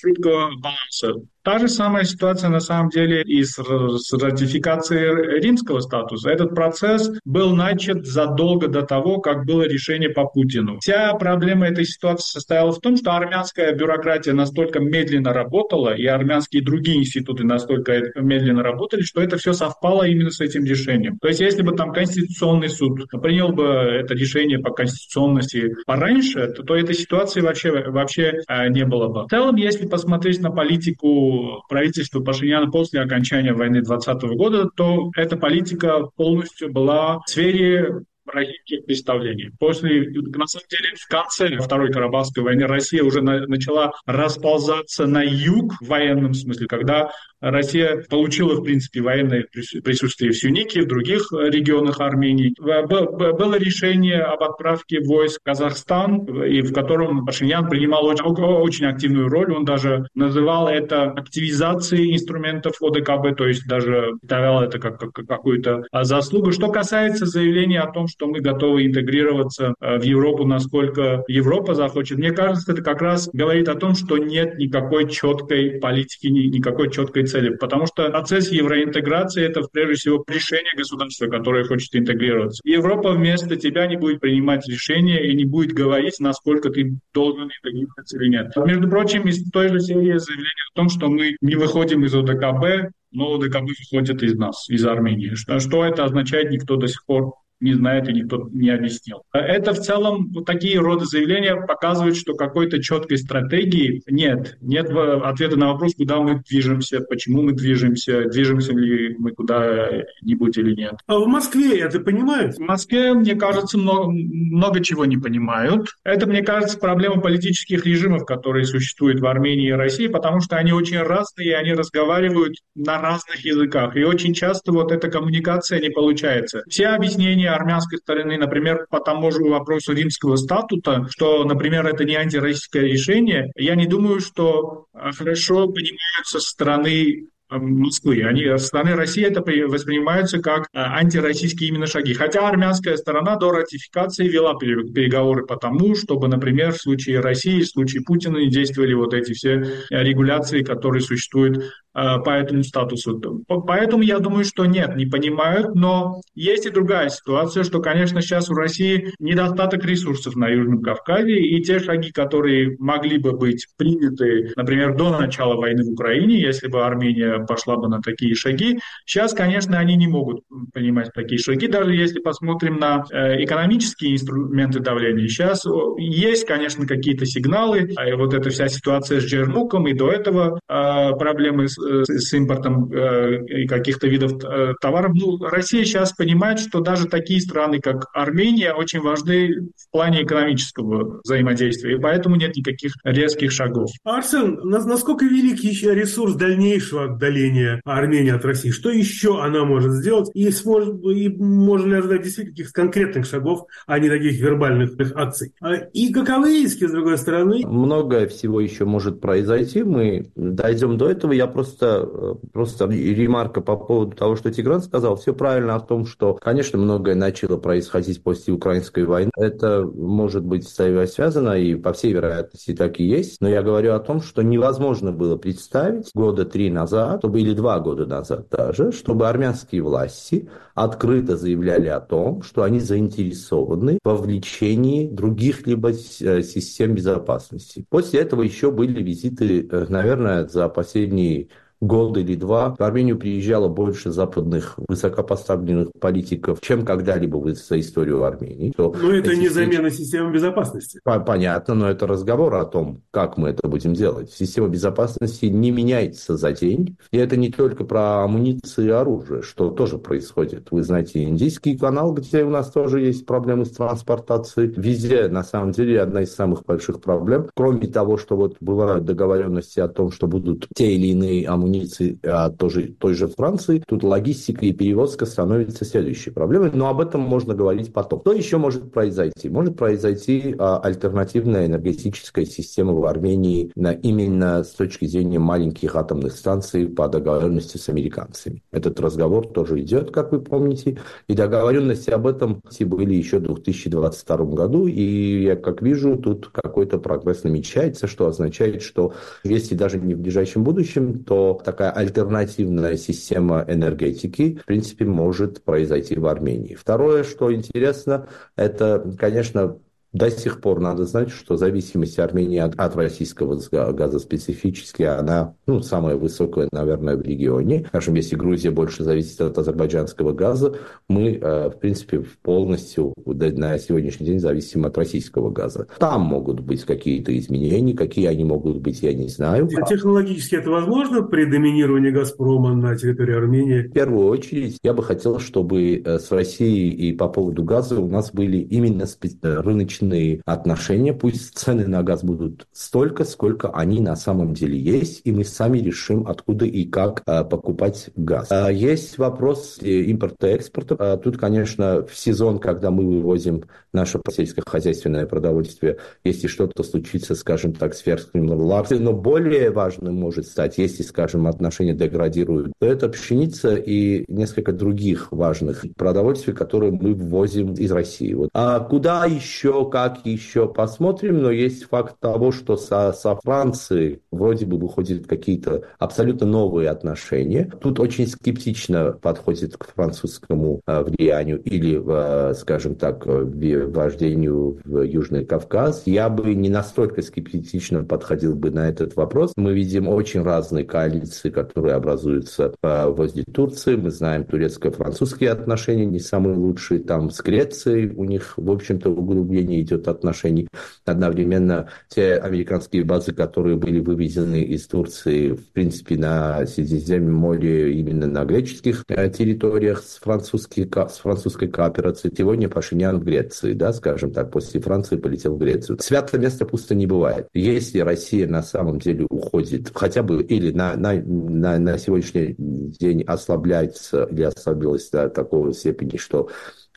[0.01, 1.27] хрупкого а, баланса.
[1.43, 6.29] Та же самая ситуация на самом деле и с, с ратификацией римского статуса.
[6.29, 10.77] Этот процесс был начат задолго до того, как было решение по Путину.
[10.81, 16.63] Вся проблема этой ситуации состояла в том, что армянская бюрократия настолько медленно работала, и армянские
[16.63, 21.17] другие институты настолько медленно работали, что это все совпало именно с этим решением.
[21.19, 26.63] То есть если бы там Конституционный суд принял бы это решение по конституционности пораньше, то,
[26.63, 29.25] то этой ситуации вообще, вообще э, не было бы.
[29.25, 35.38] В целом, если посмотреть на политику правительства Пашиняна после окончания войны 2020 года, то эта
[35.38, 39.51] политика полностью была в сфере российских представлений.
[39.59, 45.23] После, на самом деле, в конце Второй Карабахской войны Россия уже на, начала расползаться на
[45.23, 47.11] юг в военном смысле, когда
[47.41, 49.45] Россия получила, в принципе, военное
[49.83, 52.53] присутствие в Сюнике, в других э, регионах Армении.
[52.59, 59.51] Было решение об отправке войск в Казахстан, и в котором Пашинян принимал очень, активную роль.
[59.53, 65.83] Он даже называл это активизацией инструментов ОДКБ, то есть даже ставил это как, как какую-то
[65.91, 66.51] а, заслугу.
[66.51, 72.17] Что касается заявления о том, что мы готовы интегрироваться э, в Европу, насколько Европа захочет,
[72.17, 77.23] мне кажется, это как раз говорит о том, что нет никакой четкой политики, никакой четкой
[77.32, 82.61] цели, потому что процесс евроинтеграции– это, прежде всего, решение государства, которое хочет интегрироваться.
[82.63, 88.17] Европа вместо тебя не будет принимать решения и не будет говорить, насколько ты должен интегрироваться
[88.17, 88.51] или нет.
[88.55, 92.93] Между прочим, из той же серии заявлений о том, что мы не выходим из ОДКБ,
[93.11, 95.34] но ОДКБ выходит из нас, из Армении.
[95.36, 99.24] Что, что это означает, никто до сих пор не знает и никто не объяснил.
[99.32, 104.57] Это в целом вот такие роды заявления показывают, что какой-то четкой стратегии нет.
[104.62, 110.76] Нет ответа на вопрос, куда мы движемся, почему мы движемся, движемся ли мы куда-нибудь или
[110.76, 110.95] нет.
[111.07, 112.55] А в Москве это понимают?
[112.55, 115.88] В Москве, мне кажется, много, много чего не понимают.
[116.03, 120.72] Это, мне кажется, проблема политических режимов, которые существуют в Армении и России, потому что они
[120.72, 123.95] очень разные, и они разговаривают на разных языках.
[123.95, 126.64] И очень часто вот эта коммуникация не получается.
[126.68, 132.15] Все объяснения армянской стороны, например, по тому же вопросу римского статута, что, например, это не
[132.15, 137.27] антироссийское решение, я не думаю, что а, хорошо понимаются стороны
[137.59, 138.23] Москвы.
[138.23, 142.13] Они со стороны России это воспринимаются как антироссийские именно шаги.
[142.13, 147.67] Хотя армянская сторона до ратификации вела переговоры по тому, чтобы, например, в случае России, в
[147.67, 153.19] случае Путина не действовали вот эти все регуляции, которые существуют Э, по этому статусу.
[153.67, 158.49] Поэтому я думаю, что нет, не понимают, но есть и другая ситуация, что, конечно, сейчас
[158.49, 164.51] у России недостаток ресурсов на Южном Кавказе, и те шаги, которые могли бы быть приняты,
[164.55, 169.33] например, до начала войны в Украине, если бы Армения пошла бы на такие шаги, сейчас,
[169.33, 175.27] конечно, они не могут принимать такие шаги, даже если посмотрим на э, экономические инструменты давления.
[175.27, 175.65] Сейчас
[175.97, 181.11] есть, конечно, какие-то сигналы, а вот эта вся ситуация с Джермуком и до этого э,
[181.17, 185.13] проблемы с Э, с импортом э, каких-то видов э, товаров.
[185.15, 191.21] Ну, Россия сейчас понимает, что даже такие страны, как Армения, очень важны в плане экономического
[191.23, 193.89] взаимодействия, и поэтому нет никаких резких шагов.
[194.03, 198.71] Арсен, насколько велик еще ресурс дальнейшего отдаления Армении от России?
[198.71, 200.29] Что еще она может сделать?
[200.34, 205.53] И, сможет, и можно ли ожидать действительно каких-то конкретных шагов, а не таких вербальных акций?
[205.61, 207.65] А, и каковы риски, с другой стороны?
[207.65, 209.84] Многое всего еще может произойти.
[209.84, 211.32] Мы дойдем до этого.
[211.32, 215.15] Я просто просто, просто ремарка по поводу того, что Тигран сказал.
[215.15, 219.32] Все правильно о том, что, конечно, многое начало происходить после украинской войны.
[219.38, 223.41] Это может быть связано, и по всей вероятности так и есть.
[223.41, 227.80] Но я говорю о том, что невозможно было представить года три назад, чтобы, или два
[227.80, 235.07] года назад даже, чтобы армянские власти открыто заявляли о том, что они заинтересованы в вовлечении
[235.07, 235.93] других либо э,
[236.41, 237.86] систем безопасности.
[237.89, 241.49] После этого еще были визиты, э, наверное, за последние
[241.82, 248.73] год или два в Армению приезжало больше западных высокопоставленных политиков, чем когда-либо за историю Армении.
[248.77, 250.99] но это не замена системы безопасности.
[251.03, 254.32] Понятно, но это разговор о том, как мы это будем делать.
[254.32, 256.97] Система безопасности не меняется за день.
[257.11, 260.67] И это не только про амуницию и оружие, что тоже происходит.
[260.71, 264.71] Вы знаете, индийский канал, где у нас тоже есть проблемы с транспортацией.
[264.75, 267.47] Везде, на самом деле, одна из самых больших проблем.
[267.55, 272.19] Кроме того, что вот бывают договоренности о том, что будут те или иные амуниции амуниции
[272.24, 277.22] а тоже, той же Франции, тут логистика и перевозка становится следующей проблемой, но об этом
[277.22, 278.22] можно говорить потом.
[278.22, 279.49] Что еще может произойти?
[279.49, 286.34] Может произойти а, альтернативная энергетическая система в Армении на, именно с точки зрения маленьких атомных
[286.34, 288.63] станций по договоренности с американцами.
[288.72, 294.38] Этот разговор тоже идет, как вы помните, и договоренности об этом были еще в 2022
[294.38, 299.13] году, и я как вижу, тут какой-то прогресс намечается, что означает, что
[299.43, 306.16] если даже не в ближайшем будущем, то такая альтернативная система энергетики, в принципе, может произойти
[306.16, 306.76] в Армении.
[306.76, 309.78] Второе, что интересно, это, конечно,
[310.14, 313.59] до сих пор надо знать, что зависимость Армении от, от российского
[313.93, 317.86] газа специфически, она ну, самая высокая, наверное, в регионе.
[317.88, 320.76] Скажем, если Грузия больше зависит от азербайджанского газа,
[321.07, 325.88] мы, э, в принципе, полностью на сегодняшний день зависим от российского газа.
[325.97, 329.70] Там могут быть какие-то изменения, какие они могут быть, я не знаю.
[329.88, 333.82] Технологически это возможно при доминировании «Газпрома» на территории Армении?
[333.84, 338.07] В первую очередь, я бы хотел, чтобы э, с Россией и по поводу газа у
[338.07, 343.99] нас были именно э, рыночные рыночные отношения, пусть цены на газ будут столько, сколько они
[343.99, 348.47] на самом деле есть, и мы сами решим, откуда и как а, покупать газ.
[348.51, 350.95] А, есть вопрос импорта и экспорта.
[350.99, 357.73] А, тут, конечно, в сезон, когда мы вывозим наше сельскохозяйственное продовольствие, если что-то случится, скажем
[357.73, 363.09] так, с верхним ларцем, но более важным может стать, если, скажем, отношения деградируют, то это
[363.09, 368.33] пшеница и несколько других важных продовольствий, которые мы ввозим из России.
[368.33, 368.49] Вот.
[368.53, 374.65] А куда еще, как еще посмотрим, но есть факт того, что со, со Францией вроде
[374.65, 377.71] бы выходят какие-то абсолютно новые отношения.
[377.81, 385.45] Тут очень скептично подходит к французскому э, влиянию или, э, скажем так, вождению в Южный
[385.45, 386.03] Кавказ.
[386.05, 389.53] Я бы не настолько скептично подходил бы на этот вопрос.
[389.57, 393.95] Мы видим очень разные коалиции, которые образуются возле Турции.
[393.95, 397.01] Мы знаем турецко-французские отношения не самые лучшие.
[397.01, 400.67] Там с Грецией у них, в общем-то, углубление идет отношений.
[401.05, 408.27] Одновременно те американские базы, которые были вывезены из Турции, в принципе, на Средиземном море, именно
[408.27, 412.34] на греческих э, территориях с, французской, с французской кооперацией.
[412.36, 415.97] Сегодня Пашинян в Греции, да, скажем так, после Франции полетел в Грецию.
[415.99, 417.47] Святое место пусто не бывает.
[417.53, 423.23] Если Россия на самом деле уходит, хотя бы или на, на, на, на сегодняшний день
[423.23, 426.49] ослабляется или ослабилась до такого степени, что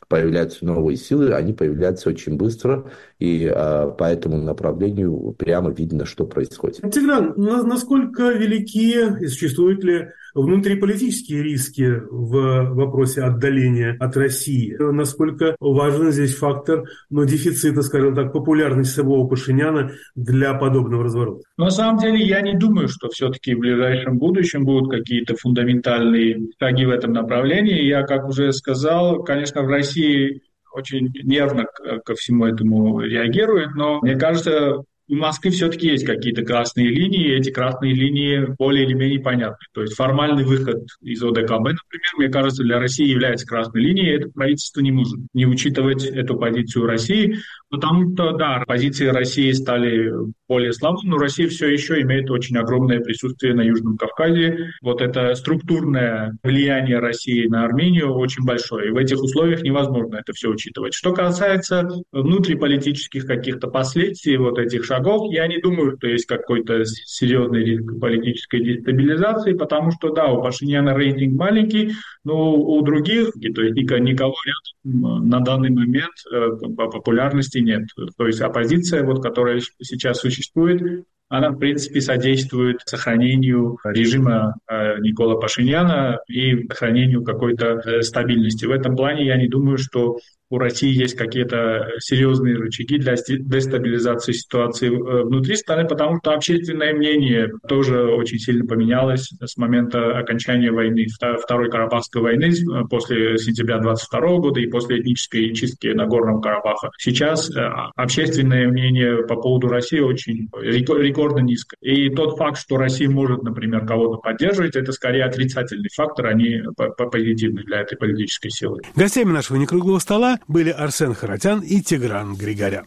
[0.07, 6.25] появляются новые силы, они появляются очень быстро, и а, по этому направлению прямо видно, что
[6.25, 6.81] происходит.
[6.91, 14.75] Тигран, насколько велики и существуют ли внутриполитические риски в вопросе отдаления от России?
[14.79, 21.41] Насколько важен здесь фактор ну, дефицита, скажем так, популярности самого Пашиняна для подобного разворота?
[21.57, 26.85] На самом деле я не думаю, что все-таки в ближайшем будущем будут какие-то фундаментальные шаги
[26.85, 27.85] в этом направлении.
[27.85, 30.41] Я, как уже сказал, конечно, в России
[30.73, 31.65] очень нервно
[32.03, 37.37] ко всему этому реагирует, но мне кажется, у Москвы все-таки есть какие-то красные линии, и
[37.37, 39.65] эти красные линии более или менее понятны.
[39.73, 44.29] То есть формальный выход из ОДКБ, например, мне кажется, для России является красной линией, это
[44.29, 47.37] правительство не может не учитывать эту позицию России,
[47.81, 50.11] что, да, позиции России стали
[50.47, 54.71] более слабыми, но Россия все еще имеет очень огромное присутствие на Южном Кавказе.
[54.81, 60.33] Вот это структурное влияние России на Армению очень большое, и в этих условиях невозможно это
[60.33, 60.93] все учитывать.
[60.93, 67.63] Что касается внутриполитических каких-то последствий вот этих шагов, я не думаю, что есть какой-то серьезный
[67.63, 73.75] риск политической дестабилизации, потому что, да, у Пашиняна рейтинг маленький, но у других, то есть
[73.75, 77.83] никого рядом на данный момент э, по популярности нет.
[78.17, 85.35] То есть оппозиция, вот, которая сейчас существует, она, в принципе, содействует сохранению режима э, Никола
[85.39, 88.65] Пашиняна и сохранению какой-то э, стабильности.
[88.65, 94.31] В этом плане я не думаю, что у России есть какие-то серьезные рычаги для дестабилизации
[94.33, 100.71] ситуации э, внутри страны, потому что общественное мнение тоже очень сильно поменялось с момента окончания
[100.71, 101.07] войны,
[101.43, 102.51] Второй Карабахской войны
[102.89, 106.91] после сентября 22 года и после этнической чистки на Горном Карабаха.
[106.97, 107.49] Сейчас
[107.95, 111.75] общественное мнение по поводу России очень рекордно низко.
[111.81, 116.63] И тот факт, что Россия может, например, кого-то поддерживать, это скорее отрицательный фактор, а не
[117.11, 118.81] позитивный для этой политической силы.
[118.95, 122.85] Гостями нашего некруглого стола были Арсен Харатян и Тигран Григорян.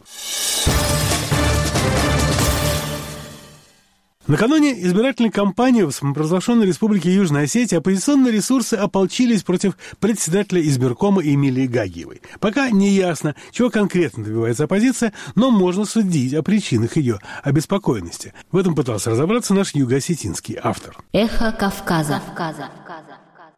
[4.29, 11.65] Накануне избирательной кампании в самопровозглашенной республике Южная Осетия оппозиционные ресурсы ополчились против председателя избиркома Эмилии
[11.65, 12.21] Гагиевой.
[12.39, 18.35] Пока не ясно, чего конкретно добивается оппозиция, но можно судить о причинах ее обеспокоенности.
[18.51, 20.95] В этом пытался разобраться наш юго-осетинский автор.
[21.11, 22.21] Эхо Кавказа.
[22.27, 22.69] Кавказа.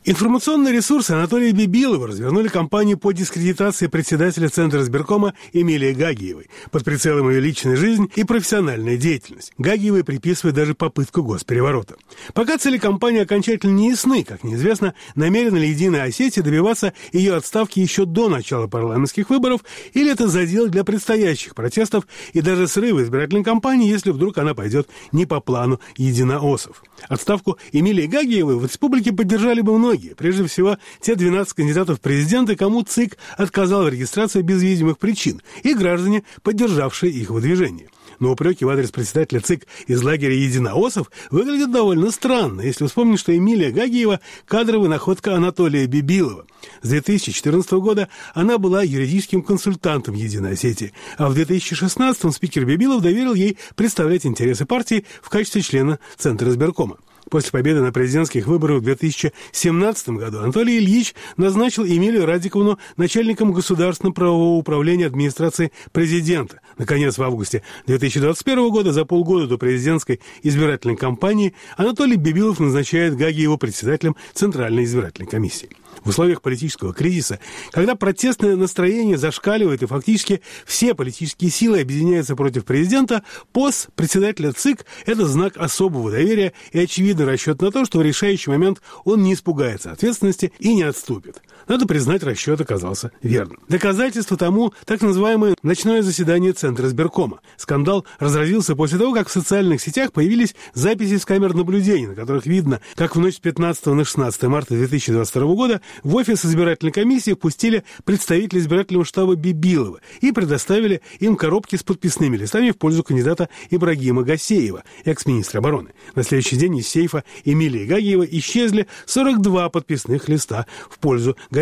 [0.04, 7.30] Информационные ресурсы Анатолия Бибилова развернули кампанию по дискредитации председателя Центра избиркома Эмилии Гагиевой под прицелом
[7.30, 9.54] ее личной жизни и профессиональная деятельность.
[9.60, 11.97] Гагиевой приписывает даже попытку госпереворота.
[12.34, 17.80] Пока цели кампании окончательно не ясны, как неизвестно, намерена ли Единая Осетия добиваться ее отставки
[17.80, 19.62] еще до начала парламентских выборов,
[19.93, 24.89] или это задел для предстоящих протестов и даже срыва избирательной кампании, если вдруг она пойдет
[25.12, 26.82] не по плану единоосов.
[27.10, 32.56] Отставку Эмилии Гагиевой в республике поддержали бы многие прежде всего те 12 кандидатов в президенты,
[32.56, 37.89] кому ЦИК отказал в регистрации без видимых причин, и граждане, поддержавшие их выдвижение.
[38.22, 43.36] Но упреки в адрес председателя ЦИК из лагеря единоосов выглядят довольно странно, если вспомнить, что
[43.36, 46.46] Эмилия Гагиева– кадровая находка Анатолия Бибилова.
[46.84, 53.34] С 2014 года она была юридическим консультантом Единой Осетии, а в 2016 спикер Бибилов доверил
[53.34, 56.98] ей представлять интересы партии в качестве члена Центра избиркома.
[57.32, 64.14] После победы на президентских выборах в 2017 году Анатолий Ильич назначил Эмилию Радиковну начальником государственного
[64.14, 66.60] правового управления администрации президента.
[66.82, 73.42] Наконец, в августе 2021 года, за полгода до президентской избирательной кампании, Анатолий Бибилов назначает Гаги
[73.42, 75.70] его председателем Центральной избирательной комиссии
[76.04, 77.40] в условиях политического кризиса,
[77.72, 84.86] когда протестное настроение зашкаливает и фактически все политические силы объединяются против президента, пост председателя ЦИК–
[85.06, 89.34] это знак особого доверия и очевидный расчет на то, что в решающий момент он не
[89.34, 91.44] испугается ответственности и не отступит.
[91.72, 93.58] Надо признать, расчет оказался верным.
[93.70, 97.40] Доказательство тому так называемое ночное заседание Центра избиркома.
[97.56, 102.46] Скандал разразился после того, как в социальных сетях появились записи с камер наблюдения, на которых
[102.46, 107.36] видно, как в ночь с 15 на 16 марта 2022 года в офис избирательной комиссии
[107.36, 113.48] впустили представителей избирательного штаба Бибилова и предоставили им коробки с подписными листами в пользу кандидата
[113.70, 115.94] Ибрагима Гасеева, экс-министра обороны.
[116.16, 121.61] На следующий день из сейфа Эмилии Гагиева исчезли 42 подписных листа в пользу Гасеева.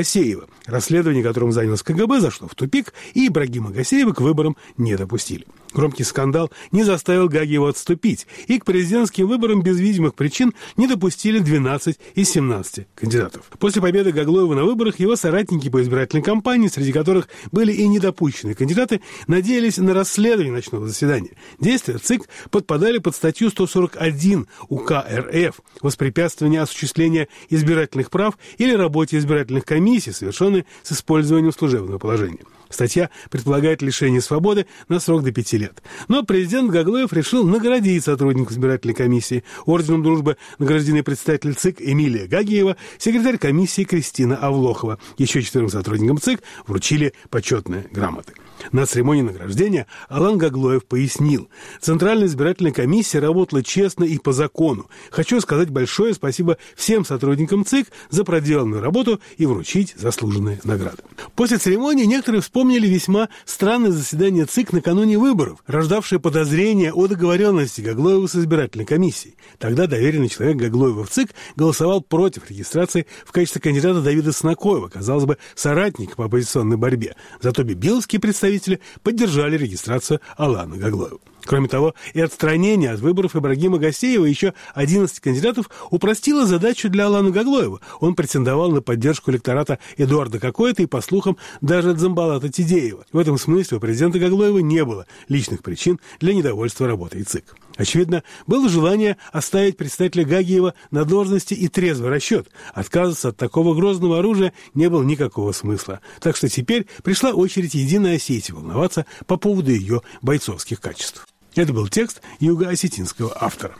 [0.65, 5.45] Расследование, которым занялось КГБ, зашло в тупик, и Ибрагима Гасеева к выборам не допустили.
[5.73, 11.39] Громкий скандал не заставил Гагиева отступить, и к президентским выборам без видимых причин не допустили
[11.39, 13.43] 12 из 17 кандидатов.
[13.59, 18.55] После победы Гаглоева на выборах его соратники по избирательной кампании, среди которых были и недопущенные
[18.55, 21.31] кандидаты, надеялись на расследование ночного заседания.
[21.59, 29.65] Действия ЦИК подпадали под статью 141 УК РФ «Воспрепятствование осуществления избирательных прав или работе избирательных
[29.65, 32.39] комиссий, совершенной с использованием служебного положения».
[32.69, 35.81] Статья предполагает лишение свободы на срок до пяти лет.
[36.07, 39.43] Но президент Гаглоев решил наградить сотрудников избирательной комиссии.
[39.65, 44.99] Орденом дружбы награждены представитель ЦИК Эмилия Гагиева, секретарь комиссии Кристина Авлохова.
[45.17, 48.33] Еще четырем сотрудникам ЦИК вручили почетные грамоты.
[48.71, 51.49] На церемонии награждения Алан Гаглоев пояснил,
[51.79, 54.89] Центральная избирательная комиссия работала честно и по закону.
[55.11, 61.03] Хочу сказать большое спасибо всем сотрудникам ЦИК за проделанную работу и вручить заслуженные награды.
[61.35, 68.27] После церемонии некоторые вспомнили весьма странное заседание ЦИК накануне выборов, рождавшее подозрения о договоренности Гаглоева
[68.27, 69.35] с избирательной комиссией.
[69.57, 75.25] Тогда доверенный человек Гаглоева в ЦИК голосовал против регистрации в качестве кандидата Давида Снакоева, казалось
[75.25, 77.15] бы, соратник по оппозиционной борьбе.
[77.41, 81.19] Зато бибиловские представители поддержали регистрацию Алана Гаглоева.
[81.45, 87.07] Кроме того, и отстранение от выборов Ибрагима Гасеева и еще 11 кандидатов упростило задачу для
[87.07, 87.79] Алана Гаглоева.
[87.99, 93.05] Он претендовал на поддержку электората Эдуарда Кокоэта и, по слухам, даже от Замбалата Тидеева.
[93.11, 97.55] В этом смысле у президента Гаглоева не было личных причин для недовольства работой ЦИК.
[97.79, 102.49] Очевидно, было желание оставить представителя Гагиева на должности и трезвый расчет.
[102.73, 106.01] Отказываться от такого грозного оружия не было никакого смысла.
[106.19, 111.25] Так что теперь пришла очередь Единой Осетии волноваться по поводу ее бойцовских качеств.
[111.55, 113.75] Это был текст юго-осетинского автора.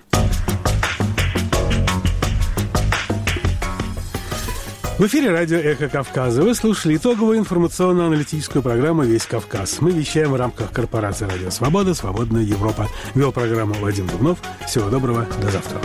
[4.99, 6.41] В эфире радио «Эхо Кавказа».
[6.41, 9.77] Вы слушали итоговую информационно-аналитическую программу «Весь Кавказ».
[9.79, 12.89] Мы вещаем в рамках корпорации «Радио Свобода», «Свободная Европа».
[13.15, 14.39] Вел программу Вадим Дубнов.
[14.67, 15.25] Всего доброго.
[15.41, 15.79] До завтра.